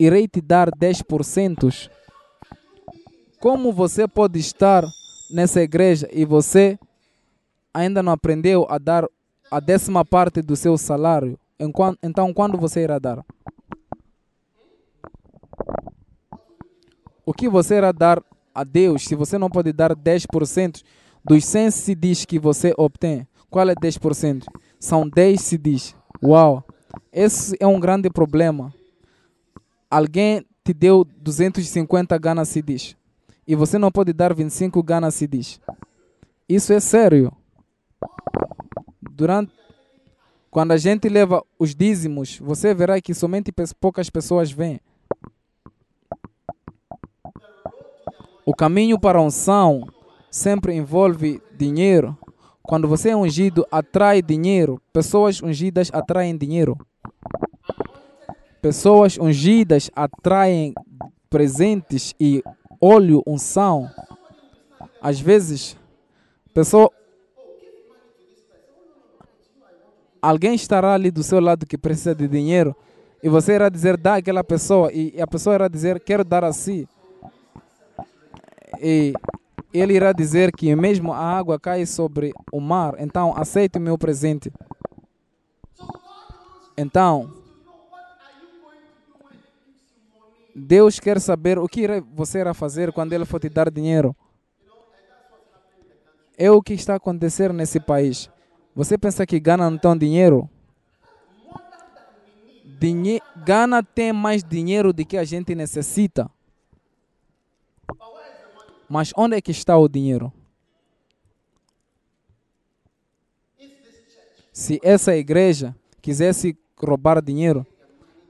[0.00, 1.88] Irei te dar 10%.
[3.38, 4.84] Como você pode estar
[5.30, 6.76] nessa igreja e você
[7.72, 9.06] ainda não aprendeu a dar
[9.48, 11.38] a décima parte do seu salário,
[12.02, 13.24] então quando você irá dar?
[17.24, 18.20] O que você irá dar
[18.52, 20.82] a Deus se você não pode dar 10%
[21.24, 23.24] dos 100 CDs que você obtém?
[23.48, 24.44] Qual é 10%?
[24.80, 25.94] São 10 CDs.
[26.20, 26.64] Uau!
[27.12, 28.72] Esse é um grande problema.
[29.90, 32.96] Alguém te deu 250 Gana CDs
[33.46, 35.60] e você não pode dar 25 Gana CDs.
[36.48, 37.32] Isso é sério
[39.16, 39.52] durante
[40.50, 44.80] quando a gente leva os dízimos, você verá que somente poucas pessoas vêm.
[48.44, 49.86] O caminho para a unção
[50.30, 52.16] sempre envolve dinheiro.
[52.66, 54.80] Quando você é ungido, atrai dinheiro.
[54.92, 56.76] Pessoas ungidas atraem dinheiro.
[58.60, 60.74] Pessoas ungidas atraem
[61.30, 62.42] presentes e
[62.80, 63.88] óleo, unção.
[65.00, 65.76] Às vezes,
[66.52, 66.90] pessoa,
[70.20, 72.74] alguém estará ali do seu lado que precisa de dinheiro
[73.22, 76.52] e você irá dizer dá aquela pessoa e a pessoa irá dizer quero dar a
[76.52, 76.88] si
[78.80, 79.12] e
[79.72, 83.98] ele irá dizer que mesmo a água cai sobre o mar então aceite o meu
[83.98, 84.52] presente
[86.76, 87.32] então
[90.58, 94.16] Deus quer saber o que você irá fazer quando Ele for te dar dinheiro.
[96.38, 98.30] É o que está acontecendo nesse país.
[98.74, 100.48] Você pensa que Gana não tem dinheiro?
[102.78, 106.30] Dinhe Gana tem mais dinheiro do que a gente necessita.
[108.88, 110.32] Mas onde é que está o dinheiro?
[114.52, 117.66] Se essa igreja quisesse roubar dinheiro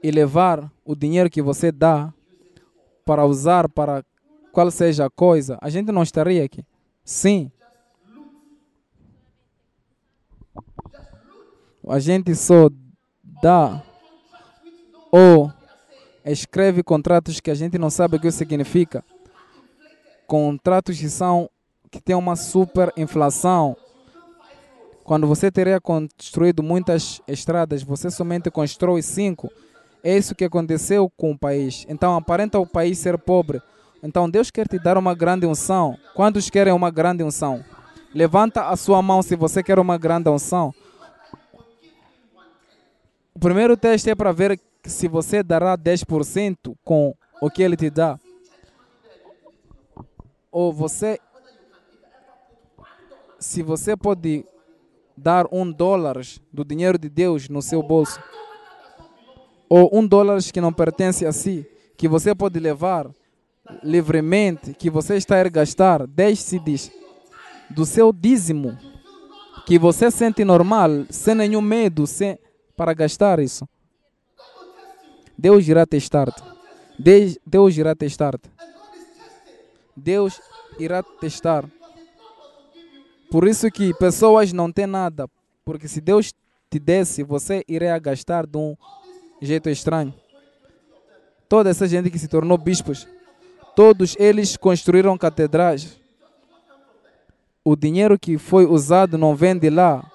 [0.01, 2.13] e levar o dinheiro que você dá
[3.05, 4.03] para usar para
[4.51, 6.65] qual seja a coisa, a gente não estaria aqui.
[7.03, 7.51] Sim.
[11.87, 12.69] A gente só
[13.41, 13.81] dá
[15.11, 15.51] ou
[16.25, 19.03] escreve contratos que a gente não sabe o que significa.
[20.27, 21.49] Contratos que são
[21.89, 23.77] que têm uma super inflação.
[25.05, 29.49] Quando você teria construído muitas estradas, você somente constrói cinco.
[30.03, 31.85] É isso que aconteceu com o país.
[31.87, 33.61] Então aparenta o país ser pobre.
[34.03, 35.97] Então Deus quer te dar uma grande unção.
[36.13, 37.63] Quantos querem uma grande unção?
[38.13, 40.73] Levanta a sua mão se você quer uma grande unção.
[43.33, 47.89] O primeiro teste é para ver se você dará 10% com o que ele te
[47.89, 48.19] dá.
[50.59, 51.19] Ou você.
[53.37, 54.43] Se você pode
[55.15, 56.19] dar um dólar
[56.51, 58.19] do dinheiro de Deus no seu bolso,
[59.69, 61.63] ou um dólar que não pertence a si,
[61.95, 63.07] que você pode levar
[63.83, 66.91] livremente, que você está a gastar 10 CDs
[67.69, 68.75] do seu dízimo,
[69.63, 72.35] que você sente normal, sem nenhum medo, sem,
[72.75, 73.69] para gastar isso.
[75.37, 76.41] Deus irá testar-te.
[77.45, 78.49] Deus irá testar-te.
[79.95, 80.39] Deus
[80.79, 81.65] irá testar.
[83.29, 85.29] Por isso que pessoas não têm nada,
[85.65, 86.33] porque se Deus
[86.69, 88.75] te desse, você iria gastar de um
[89.41, 90.13] jeito estranho.
[91.49, 93.07] Toda essa gente que se tornou bispos,
[93.75, 95.99] todos eles construíram catedrais.
[97.63, 100.09] O dinheiro que foi usado não vem de lá,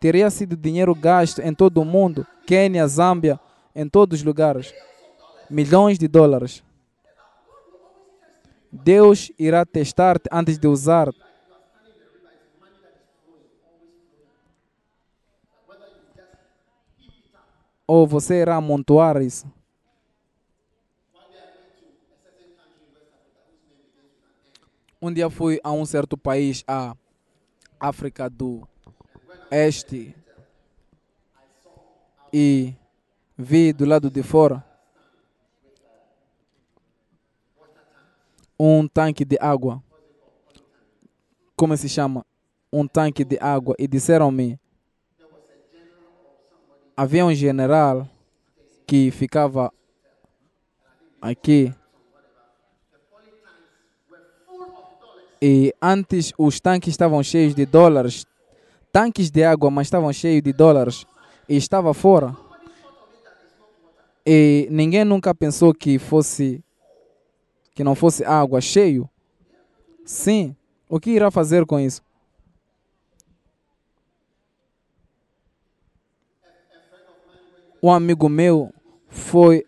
[0.00, 3.38] teria sido dinheiro gasto em todo o mundo, Quênia, Zâmbia,
[3.74, 4.74] em todos os lugares.
[5.50, 6.62] Milhões de dólares.
[8.72, 11.12] Deus irá testar-te antes de usar.
[17.86, 19.46] Ou você irá amontoar isso.
[25.02, 26.96] Um dia fui a um certo país, a
[27.78, 28.66] África do
[29.50, 30.16] este
[32.32, 32.74] e
[33.36, 34.71] vi do lado de fora
[38.64, 39.82] um tanque de água.
[41.56, 42.24] Como se chama?
[42.72, 43.74] Um tanque de água.
[43.76, 44.56] E disseram-me:
[46.96, 48.08] havia um general
[48.86, 49.72] que ficava
[51.20, 51.74] aqui.
[55.40, 58.24] E antes os tanques estavam cheios de dólares
[58.92, 61.04] tanques de água, mas estavam cheios de dólares
[61.48, 62.36] e estava fora.
[64.24, 66.62] E ninguém nunca pensou que fosse
[67.74, 69.08] que não fosse água cheio.
[70.04, 70.56] Sim,
[70.88, 72.02] o que irá fazer com isso?
[77.82, 78.72] Um amigo meu
[79.08, 79.64] foi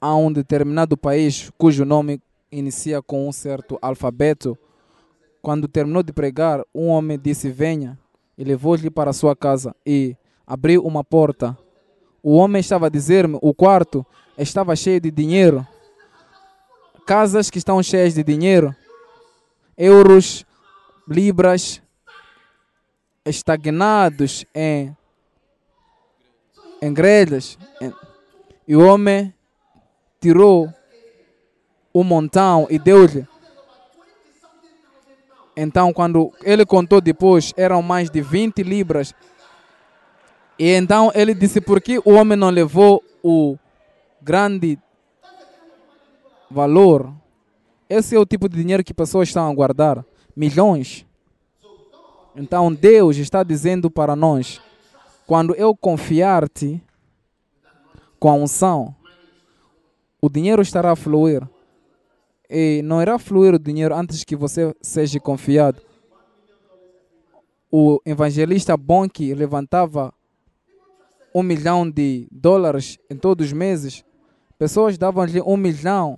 [0.00, 2.20] a um determinado país cujo nome
[2.50, 4.58] inicia com um certo alfabeto
[5.40, 7.98] quando terminou de pregar, um homem disse: Venha,
[8.36, 10.16] e levou-lhe para sua casa e
[10.46, 11.56] abriu uma porta.
[12.22, 14.04] O homem estava a dizer-me: O quarto
[14.36, 15.66] estava cheio de dinheiro.
[17.08, 18.76] Casas que estão cheias de dinheiro,
[19.78, 20.44] euros,
[21.08, 21.80] libras,
[23.24, 24.94] estagnados em,
[26.82, 27.58] em grelhas.
[28.66, 29.32] E o homem
[30.20, 30.68] tirou
[31.94, 33.26] um montão e deu-lhe
[35.60, 39.12] então, quando ele contou depois, eram mais de 20 libras.
[40.56, 43.58] E então ele disse: por que o homem não levou o
[44.22, 44.78] grande
[46.50, 47.12] valor?
[47.88, 50.04] Esse é o tipo de dinheiro que pessoas estão a guardar
[50.36, 51.06] milhões.
[52.36, 54.60] Então, Deus está dizendo para nós:
[55.26, 56.82] quando eu confiar-te
[58.18, 58.94] com a unção,
[60.20, 61.42] o dinheiro estará a fluir
[62.50, 65.82] e não irá fluir o dinheiro antes que você seja confiado.
[67.70, 70.12] O evangelista Bonk levantava
[71.34, 74.04] um milhão de dólares em todos os meses.
[74.58, 76.16] Pessoas davam-lhe um milhão,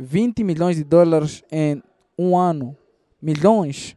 [0.00, 1.82] 20 milhões de dólares em
[2.18, 2.76] um ano.
[3.20, 3.96] Milhões.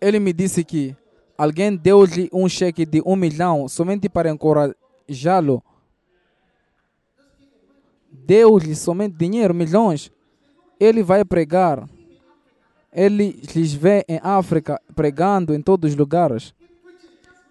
[0.00, 0.96] Ele me disse que
[1.36, 5.62] alguém deu-lhe um cheque de um milhão somente para encorajá-lo
[8.12, 10.10] deu-lhe somente dinheiro, milhões,
[10.78, 11.88] ele vai pregar.
[12.92, 16.54] Ele lhes vê em África pregando em todos os lugares.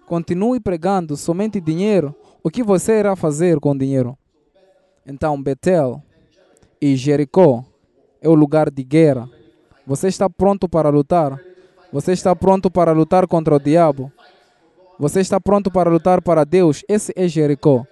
[0.05, 2.15] Continue pregando somente dinheiro.
[2.43, 4.17] O que você irá fazer com dinheiro?
[5.05, 6.01] Então, Betel
[6.81, 7.63] e Jericó
[8.21, 9.29] é o lugar de guerra.
[9.85, 11.39] Você está pronto para lutar?
[11.93, 14.11] Você está pronto para lutar contra o diabo?
[14.97, 16.83] Você está pronto para lutar para Deus?
[16.87, 17.85] Esse é Jericó.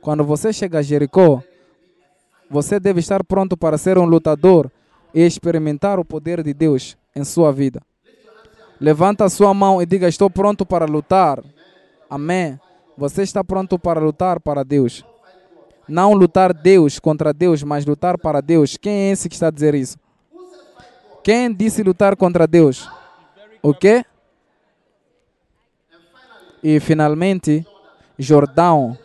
[0.00, 1.42] Quando você chega a Jericó,
[2.50, 4.70] você deve estar pronto para ser um lutador
[5.12, 7.80] e experimentar o poder de Deus em sua vida.
[8.80, 11.42] Levanta a sua mão e diga: Estou pronto para lutar.
[12.10, 12.60] Amém.
[12.96, 15.04] Você está pronto para lutar para Deus.
[15.88, 18.76] Não lutar Deus contra Deus, mas lutar para Deus.
[18.76, 19.96] Quem é esse que está a dizer isso?
[21.22, 22.88] Quem disse lutar contra Deus?
[23.62, 24.04] O quê?
[26.62, 27.66] E finalmente,
[28.18, 28.96] Jordão.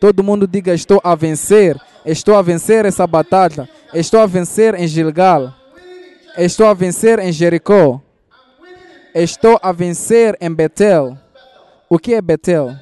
[0.00, 1.80] Todo mundo diga: Estou a vencer.
[2.04, 3.68] Estou a vencer essa batalha.
[3.92, 5.54] Estou a vencer em Gilgal.
[6.36, 8.00] Estou a vencer em Jericó.
[9.14, 11.16] Estou a vencer em Betel.
[11.88, 12.74] O que é Betel?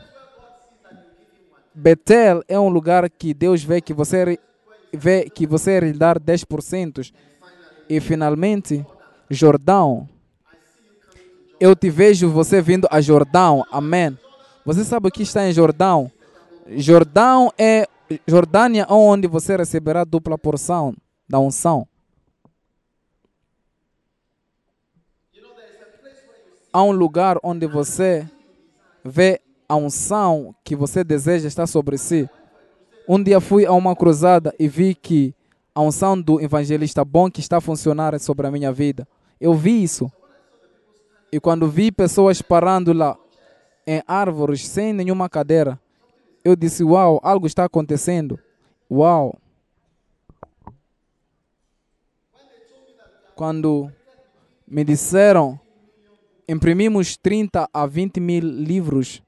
[1.74, 4.38] Betel é um lugar que Deus vê que você
[4.92, 7.12] vê que você lhe dar 10%.
[7.88, 8.84] E finalmente,
[9.30, 10.08] Jordão.
[11.58, 13.64] Eu te vejo você vindo a Jordão.
[13.70, 14.18] Amém.
[14.64, 16.10] Você sabe o que está em Jordão?
[16.68, 17.86] Jordão é
[18.26, 20.94] Jordânia onde você receberá dupla porção
[21.28, 21.86] da unção.
[26.72, 28.28] Há um lugar onde você
[29.04, 32.28] vê a unção que você deseja estar sobre si.
[33.08, 35.34] Um dia fui a uma cruzada e vi que
[35.74, 39.06] a unção do evangelista bom que está a funcionar sobre a minha vida.
[39.40, 40.10] Eu vi isso.
[41.32, 43.16] E quando vi pessoas parando lá
[43.86, 45.80] em árvores sem nenhuma cadeira,
[46.44, 48.38] eu disse: Uau, algo está acontecendo.
[48.90, 49.38] Uau.
[53.34, 53.90] Quando
[54.68, 55.58] me disseram,
[56.46, 59.22] imprimimos 30 a 20 mil livros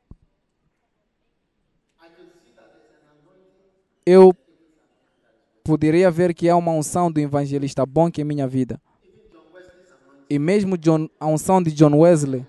[4.07, 4.35] eu
[5.63, 8.81] poderia ver que há uma unção do evangelista bom que em minha vida.
[10.29, 12.47] E mesmo John, a unção de John Wesley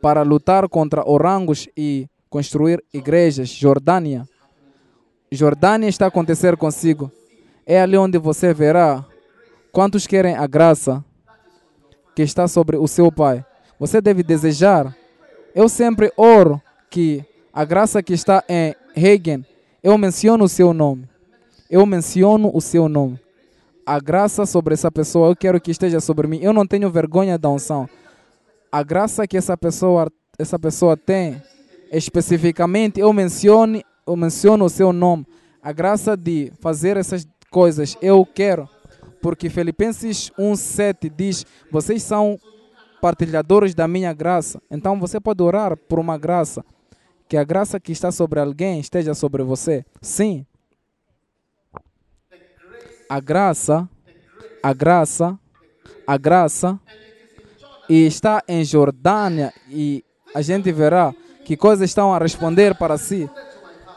[0.00, 4.28] para lutar contra orangos e construir igrejas, Jordânia.
[5.32, 7.10] Jordânia está a acontecer consigo.
[7.64, 9.04] É ali onde você verá
[9.72, 11.04] quantos querem a graça
[12.14, 13.44] que está sobre o seu Pai.
[13.78, 14.96] Você deve desejar.
[15.54, 19.44] Eu sempre oro que a graça que está em Hagen
[19.86, 21.08] eu menciono o seu nome.
[21.70, 23.20] Eu menciono o seu nome.
[23.86, 26.40] A graça sobre essa pessoa, eu quero que esteja sobre mim.
[26.42, 27.88] Eu não tenho vergonha da unção.
[28.72, 31.40] A graça que essa pessoa, essa pessoa tem,
[31.92, 35.24] especificamente, eu menciono, eu menciono o seu nome.
[35.62, 38.68] A graça de fazer essas coisas, eu quero.
[39.22, 42.36] Porque Filipenses 1,7 diz: Vocês são
[43.00, 44.60] partilhadores da minha graça.
[44.68, 46.64] Então você pode orar por uma graça
[47.28, 49.84] que a graça que está sobre alguém esteja sobre você.
[50.00, 50.46] Sim.
[53.08, 53.88] A graça,
[54.62, 55.38] a graça,
[56.06, 56.80] a graça,
[57.88, 60.04] e está em Jordânia, e
[60.34, 63.30] a gente verá que coisas estão a responder para si,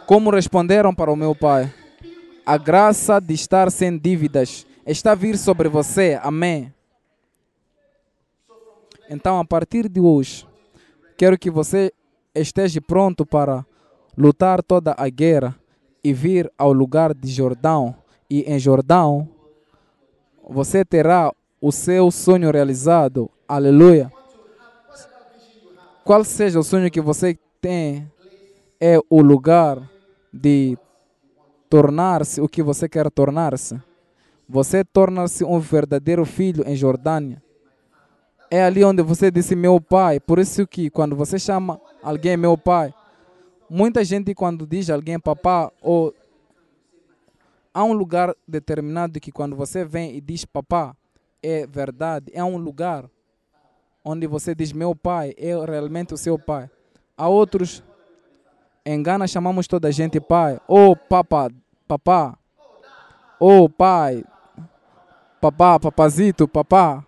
[0.05, 1.73] como responderam para o meu pai.
[2.45, 6.19] A graça de estar sem dívidas está a vir sobre você.
[6.21, 6.73] Amém.
[9.09, 10.47] Então, a partir de hoje,
[11.17, 11.91] quero que você
[12.39, 13.65] esteja pronto para
[14.17, 15.55] lutar toda a guerra
[16.03, 17.95] e vir ao lugar de Jordão.
[18.29, 19.29] E em Jordão
[20.47, 23.29] você terá o seu sonho realizado.
[23.47, 24.11] Aleluia.
[26.03, 28.09] Qual seja o sonho que você tem,
[28.79, 29.89] é o lugar
[30.33, 30.77] de
[31.69, 33.79] tornar-se o que você quer tornar-se.
[34.47, 37.41] Você torna-se um verdadeiro filho em Jordânia
[38.51, 40.19] é ali onde você disse meu pai.
[40.19, 42.93] Por isso que quando você chama alguém meu pai,
[43.69, 46.13] muita gente quando diz alguém papá ou
[47.73, 50.95] há um lugar determinado que quando você vem e diz papá,
[51.41, 53.09] é verdade, é um lugar
[54.03, 56.69] onde você diz meu pai, é realmente o seu pai.
[57.15, 57.83] Há outros
[58.83, 61.49] em Gana chamamos toda a gente pai, ou papá,
[61.87, 62.37] papá,
[63.39, 64.23] ou pai,
[65.39, 67.05] papá, papazito, papá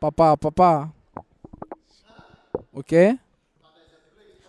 [0.00, 0.90] papá, papá.
[2.72, 3.18] Ok?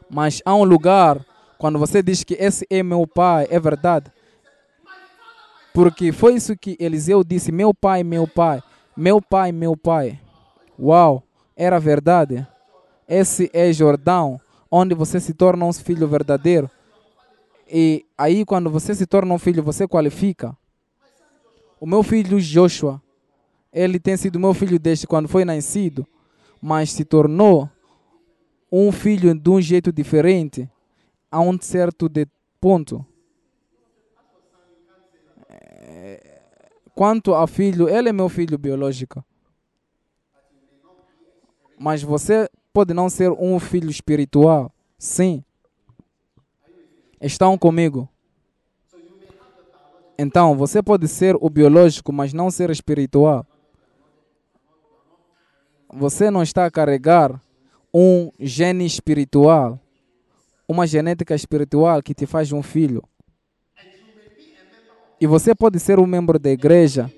[0.10, 1.26] Mas há um lugar,
[1.58, 4.12] quando você diz que esse é meu pai, é verdade.
[5.74, 8.64] Porque foi isso que Eliseu disse: Meu pai, meu pai,
[8.96, 10.20] meu pai, meu pai.
[10.80, 11.24] Uau,
[11.56, 12.48] era verdade.
[13.08, 16.70] Esse é Jordão, onde você se torna um filho verdadeiro.
[17.70, 20.56] E aí, quando você se torna um filho, você qualifica.
[21.80, 23.02] O meu filho Joshua,
[23.72, 26.06] ele tem sido meu filho desde quando foi nascido,
[26.62, 27.70] mas se tornou
[28.72, 30.70] um filho de um jeito diferente
[31.30, 32.28] a um certo de
[32.60, 33.06] ponto.
[36.94, 39.24] Quanto a filho, ele é meu filho biológico.
[41.80, 44.72] Mas você pode não ser um filho espiritual.
[45.00, 45.44] Sim.
[47.20, 48.08] Estão comigo.
[50.18, 53.46] Então, você pode ser o biológico, mas não ser espiritual.
[55.94, 57.40] Você não está a carregar
[57.94, 59.80] um gene espiritual,
[60.68, 63.04] uma genética espiritual que te faz um filho.
[65.20, 67.12] E você pode ser um membro da igreja,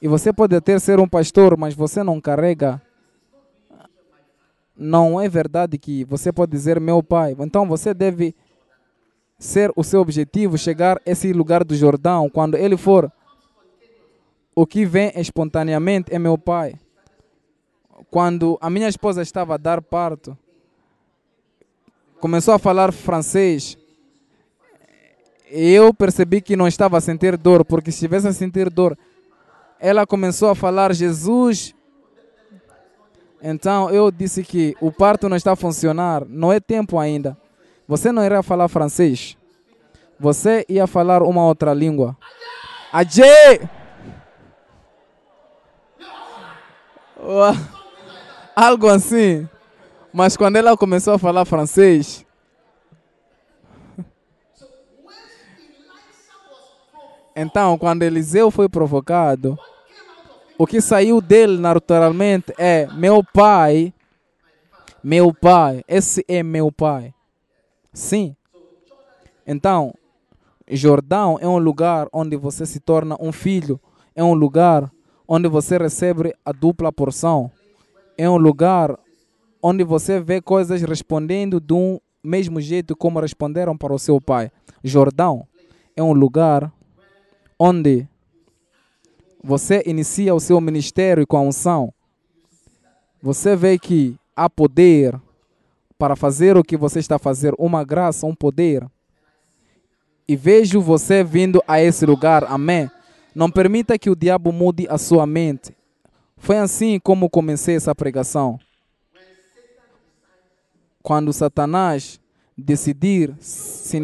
[0.00, 2.80] e você pode até ser um pastor, mas você não carrega.
[4.76, 7.36] Não é verdade que você pode dizer meu pai.
[7.38, 8.34] Então você deve
[9.38, 12.28] ser o seu objetivo chegar a esse lugar do Jordão.
[12.28, 13.10] Quando ele for,
[14.54, 16.78] o que vem espontaneamente é meu pai.
[18.10, 20.36] Quando a minha esposa estava a dar parto,
[22.20, 23.76] começou a falar francês.
[25.48, 28.98] Eu percebi que não estava a sentir dor, porque se estivesse a sentir dor,
[29.78, 31.74] ela começou a falar Jesus.
[33.42, 37.36] Então eu disse que o parto não está a funcionar, não é tempo ainda.
[37.86, 39.36] Você não irá falar francês.
[40.18, 42.16] Você ia falar uma outra língua.
[42.92, 43.60] Adê!
[48.56, 49.46] Algo assim.
[50.10, 52.26] Mas quando ela começou a falar francês,
[57.38, 59.58] Então, quando Eliseu foi provocado,
[60.56, 63.92] o que saiu dele naturalmente é: meu pai,
[65.04, 67.12] meu pai, esse é meu pai.
[67.92, 68.34] Sim.
[69.46, 69.92] Então,
[70.66, 73.78] Jordão é um lugar onde você se torna um filho,
[74.14, 74.90] é um lugar
[75.28, 77.50] onde você recebe a dupla porção,
[78.18, 78.98] é um lugar
[79.62, 84.50] onde você vê coisas respondendo do mesmo jeito como responderam para o seu pai.
[84.82, 85.46] Jordão
[85.94, 86.72] é um lugar
[87.58, 88.06] onde
[89.42, 91.92] você inicia o seu ministério com a unção,
[93.22, 95.20] você vê que há poder
[95.98, 98.86] para fazer o que você está a fazer, uma graça, um poder.
[100.28, 102.90] E vejo você vindo a esse lugar, amém.
[103.34, 105.75] Não permita que o diabo mude a sua mente.
[106.38, 108.58] Foi assim como comecei essa pregação.
[111.02, 112.20] Quando Satanás
[112.56, 114.00] decidir se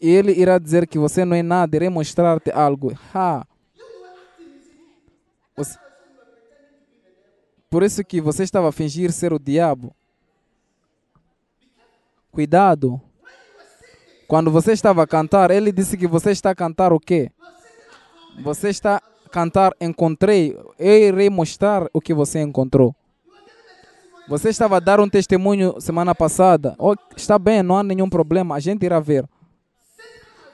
[0.00, 2.92] ele irá dizer que você não é nada, irei mostrar-te algo.
[3.14, 3.46] Ha.
[7.70, 9.94] Por isso que você estava a fingir ser o diabo.
[12.30, 13.00] Cuidado.
[14.28, 17.30] Quando você estava a cantar, ele disse que você está a cantar o quê?
[18.40, 20.56] Você está a cantar encontrei.
[20.78, 22.94] Eu irei mostrar o que você encontrou.
[24.28, 26.74] Você estava a dar um testemunho semana passada.
[26.78, 28.54] Oh, está bem, não há nenhum problema.
[28.54, 29.28] A gente irá ver.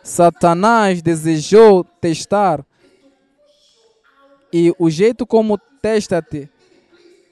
[0.03, 2.65] Satanás desejou testar.
[4.53, 6.49] E o jeito como testa-te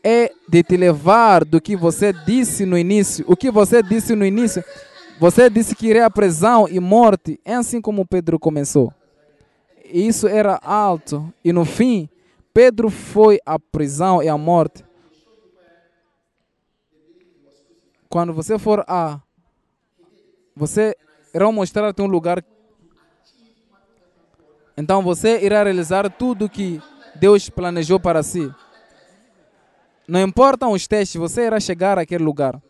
[0.05, 3.25] é de te levar do que você disse no início.
[3.27, 4.63] O que você disse no início,
[5.19, 7.41] você disse que iria à prisão e morte.
[7.45, 8.93] É assim como Pedro começou.
[9.91, 11.33] Isso era alto.
[11.45, 12.09] E no fim,
[12.53, 14.85] Pedro foi à prisão e à morte.
[18.09, 19.21] Quando você for a.
[20.55, 20.97] Você
[21.35, 22.43] irá mostrar-te um lugar
[24.77, 26.83] então você irá realizar tudo que
[27.15, 28.53] Deus planejou para si.
[30.07, 32.61] Não importam os testes, você irá chegar àquele lugar.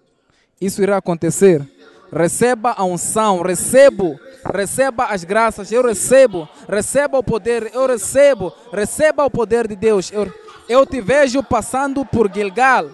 [0.61, 1.67] Isso irá acontecer.
[2.13, 4.19] Receba a unção, recebo,
[4.53, 10.11] receba as graças, eu recebo, receba o poder, eu recebo, receba o poder de Deus.
[10.13, 10.33] Eu,
[10.69, 12.91] eu te vejo passando por Gilgal.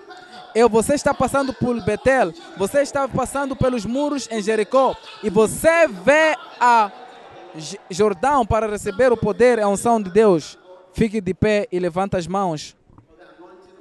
[0.55, 5.89] Eu, você está passando por Betel, você está passando pelos muros em Jericó e você
[5.89, 6.93] vê a
[7.91, 10.59] Jordão para receber o poder e a unção de Deus.
[10.93, 12.77] Fique de pé e levante as mãos.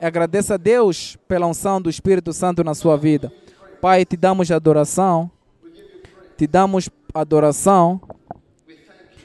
[0.02, 3.31] Agradeça a Deus pela unção do Espírito Santo na sua vida.
[3.81, 5.30] Pai, te damos adoração.
[6.41, 8.01] Te damos adoração.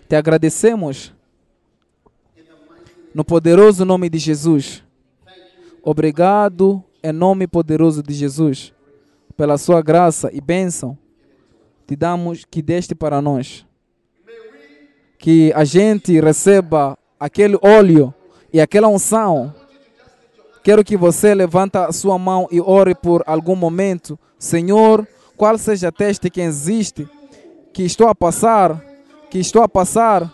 [0.07, 1.15] Te agradecemos.
[3.15, 4.85] No poderoso nome de Jesus.
[5.83, 8.71] Obrigado em nome poderoso de Jesus.
[9.35, 10.99] Pela sua graça e bênção.
[11.87, 13.65] Te damos que deste para nós
[15.19, 18.13] que a gente receba aquele óleo
[18.53, 19.55] e aquela unção.
[20.63, 24.19] Quero que você levanta a sua mão e ore por algum momento.
[24.39, 27.09] Senhor, qual seja a teste que existe,
[27.73, 28.83] que estou a passar,
[29.31, 30.33] que estou a passar,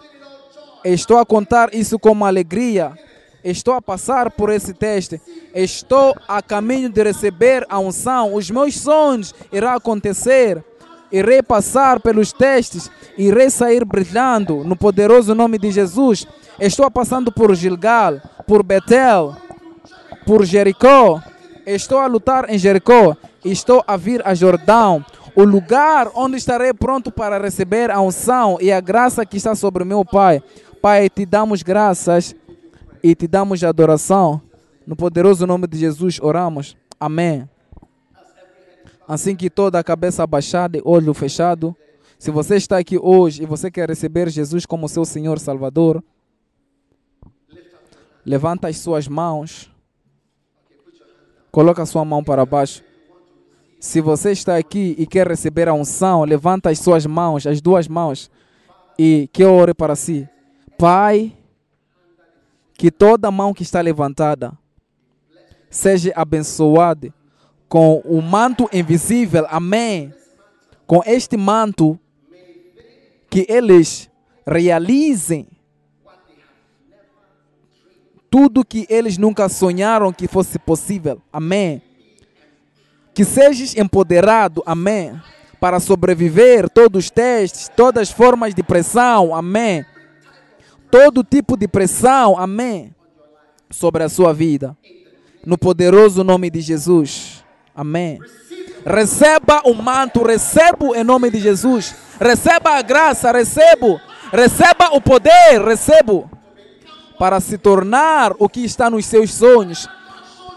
[0.85, 2.93] estou a contar isso como alegria.
[3.45, 5.21] Estou a passar por esse teste.
[5.53, 8.35] Estou a caminho de receber a unção.
[8.35, 10.65] Os meus sonhos irão acontecer
[11.13, 16.27] irei passar pelos testes, irei sair brilhando no poderoso nome de Jesus.
[16.59, 19.37] Estou passando por Gilgal, por Betel,
[20.25, 21.23] por Jericó.
[21.67, 23.15] Estou a lutar em Jericó.
[23.45, 25.05] Estou a vir a Jordão,
[25.35, 29.85] o lugar onde estarei pronto para receber a unção e a graça que está sobre
[29.85, 30.43] meu Pai.
[30.81, 32.37] Pai, te damos graças
[33.03, 34.41] e te damos adoração.
[34.87, 36.77] No poderoso nome de Jesus oramos.
[37.01, 37.49] Amém.
[39.09, 41.77] Assim que toda a cabeça abaixada e olho fechado.
[42.19, 46.03] Se você está aqui hoje e você quer receber Jesus como seu Senhor Salvador,
[48.25, 49.69] levanta as suas mãos.
[51.51, 52.85] Coloca a sua mão para baixo.
[53.83, 57.89] Se você está aqui e quer receber a unção, levanta as suas mãos, as duas
[57.89, 58.31] mãos,
[58.97, 60.29] e que eu ore para si.
[60.79, 61.37] Pai,
[62.75, 64.57] que toda mão que está levantada
[65.69, 67.13] seja abençoada
[67.69, 69.47] com o manto invisível.
[69.51, 70.15] Amém.
[70.87, 71.99] Com este manto,
[73.29, 74.09] que eles
[74.47, 75.49] realizem
[78.31, 81.21] tudo que eles nunca sonharam que fosse possível.
[81.33, 81.83] Amém.
[83.15, 85.21] Que sejas empoderado, amém,
[85.61, 89.85] para sobreviver todos os testes, todas as formas de pressão, amém.
[90.91, 92.95] Todo tipo de pressão, amém,
[93.71, 94.77] sobre a sua vida.
[95.45, 97.45] No poderoso nome de Jesus,
[97.75, 98.19] amém.
[98.85, 101.95] Receba o manto, receba em nome de Jesus.
[102.21, 104.01] Receba a graça, recebo.
[104.33, 106.31] Receba o poder, recebo.
[107.19, 109.89] Para se tornar o que está nos seus sonhos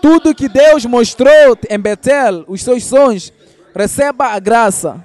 [0.06, 3.34] tudo que Deus mostrou em Betel, os seus sonhos,
[3.76, 5.04] receba a graça.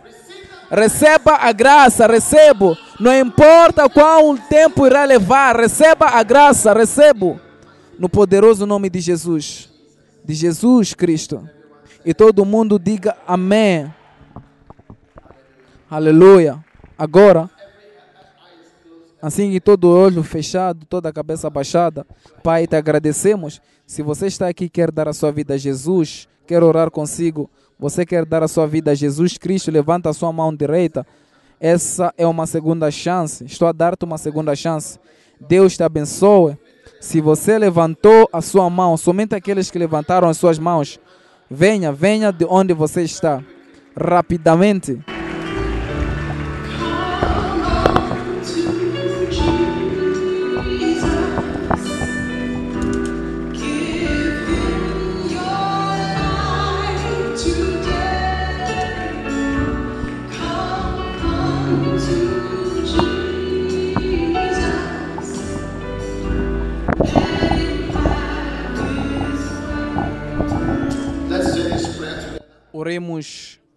[0.70, 2.76] Receba a graça, recebo.
[3.00, 7.40] Não importa qual tempo irá levar, receba a graça, recebo.
[7.98, 9.70] No poderoso nome de Jesus,
[10.22, 11.48] de Jesus Cristo.
[12.04, 13.90] E todo mundo diga amém.
[15.90, 16.62] Aleluia.
[16.98, 17.48] Agora,
[19.20, 22.06] assim que todo olho fechado, toda a cabeça baixada,
[22.42, 26.28] Pai, te agradecemos se você está aqui e quer dar a sua vida a Jesus,
[26.46, 30.32] quer orar consigo, você quer dar a sua vida a Jesus Cristo, levanta a sua
[30.32, 31.04] mão direita.
[31.58, 33.44] Essa é uma segunda chance.
[33.44, 34.98] Estou a dar-te uma segunda chance.
[35.40, 36.56] Deus te abençoe.
[37.00, 41.00] Se você levantou a sua mão, somente aqueles que levantaram as suas mãos,
[41.50, 43.42] venha, venha de onde você está,
[43.96, 45.02] rapidamente.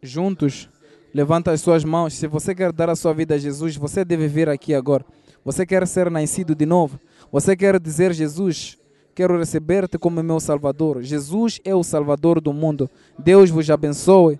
[0.01, 0.69] Juntos.
[1.13, 2.13] Levanta as suas mãos.
[2.13, 5.05] Se você quer dar a sua vida a Jesus, você deve vir aqui agora.
[5.45, 6.99] Você quer ser nascido de novo.
[7.31, 8.77] Você quer dizer, Jesus,
[9.13, 11.03] quero receber-te como meu Salvador.
[11.03, 12.89] Jesus é o Salvador do mundo.
[13.17, 14.39] Deus vos abençoe.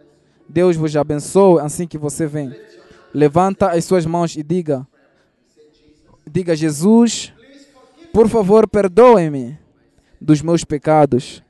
[0.50, 2.54] Deus vos abençoe assim que você vem.
[3.14, 4.88] Levanta as suas mãos e diga:
[6.30, 7.32] Diga, Jesus,
[8.12, 9.58] por favor, perdoe-me
[10.20, 11.44] dos meus pecados.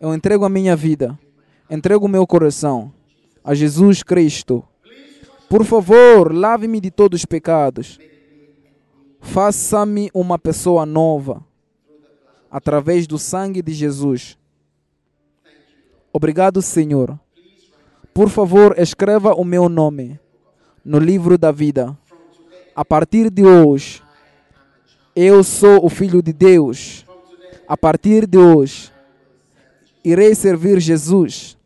[0.00, 1.18] Eu entrego a minha vida
[1.70, 2.92] entrego o meu coração
[3.44, 4.64] a Jesus Cristo.
[5.48, 7.98] Por favor, lave-me de todos os pecados.
[9.20, 11.44] Faça-me uma pessoa nova
[12.50, 14.36] através do sangue de Jesus.
[16.12, 17.18] Obrigado, Senhor.
[18.12, 20.18] Por favor, escreva o meu nome
[20.84, 21.96] no livro da vida.
[22.74, 24.02] A partir de hoje,
[25.14, 27.06] eu sou o Filho de Deus.
[27.68, 28.92] A partir de hoje,
[30.04, 31.59] irei servir Jesus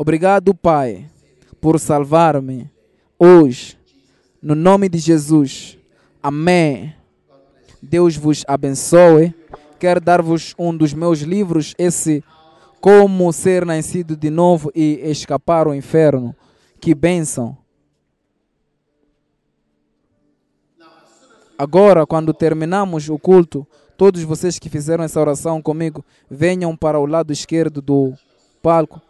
[0.00, 1.10] Obrigado, Pai,
[1.60, 2.70] por salvar-me
[3.18, 3.76] hoje.
[4.40, 5.76] No nome de Jesus.
[6.22, 6.94] Amém.
[7.82, 9.34] Deus vos abençoe.
[9.76, 12.22] Quero dar-vos um dos meus livros, esse
[12.80, 16.32] Como Ser Nascido de Novo e Escapar o Inferno.
[16.80, 17.58] Que bênção.
[21.58, 23.66] Agora, quando terminamos o culto,
[23.96, 28.14] todos vocês que fizeram essa oração comigo, venham para o lado esquerdo do
[28.62, 29.02] palco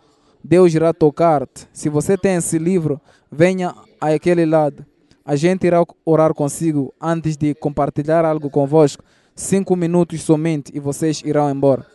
[0.43, 1.69] Deus irá tocar-te.
[1.73, 3.01] Se você tem esse livro,
[3.31, 4.85] venha àquele lado.
[5.25, 9.05] A gente irá orar consigo antes de compartilhar algo convosco.
[9.35, 11.87] Cinco minutos somente e vocês irão embora.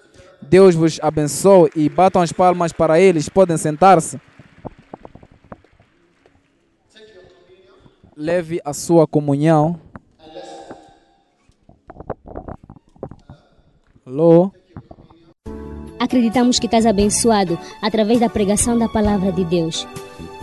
[0.42, 3.30] Deus vos abençoe e batam as palmas para eles.
[3.30, 4.20] Podem sentar-se.
[8.16, 9.80] Leve a sua comunhão.
[14.06, 14.52] Alô?
[16.04, 19.88] Acreditamos que estás abençoado através da pregação da palavra de Deus.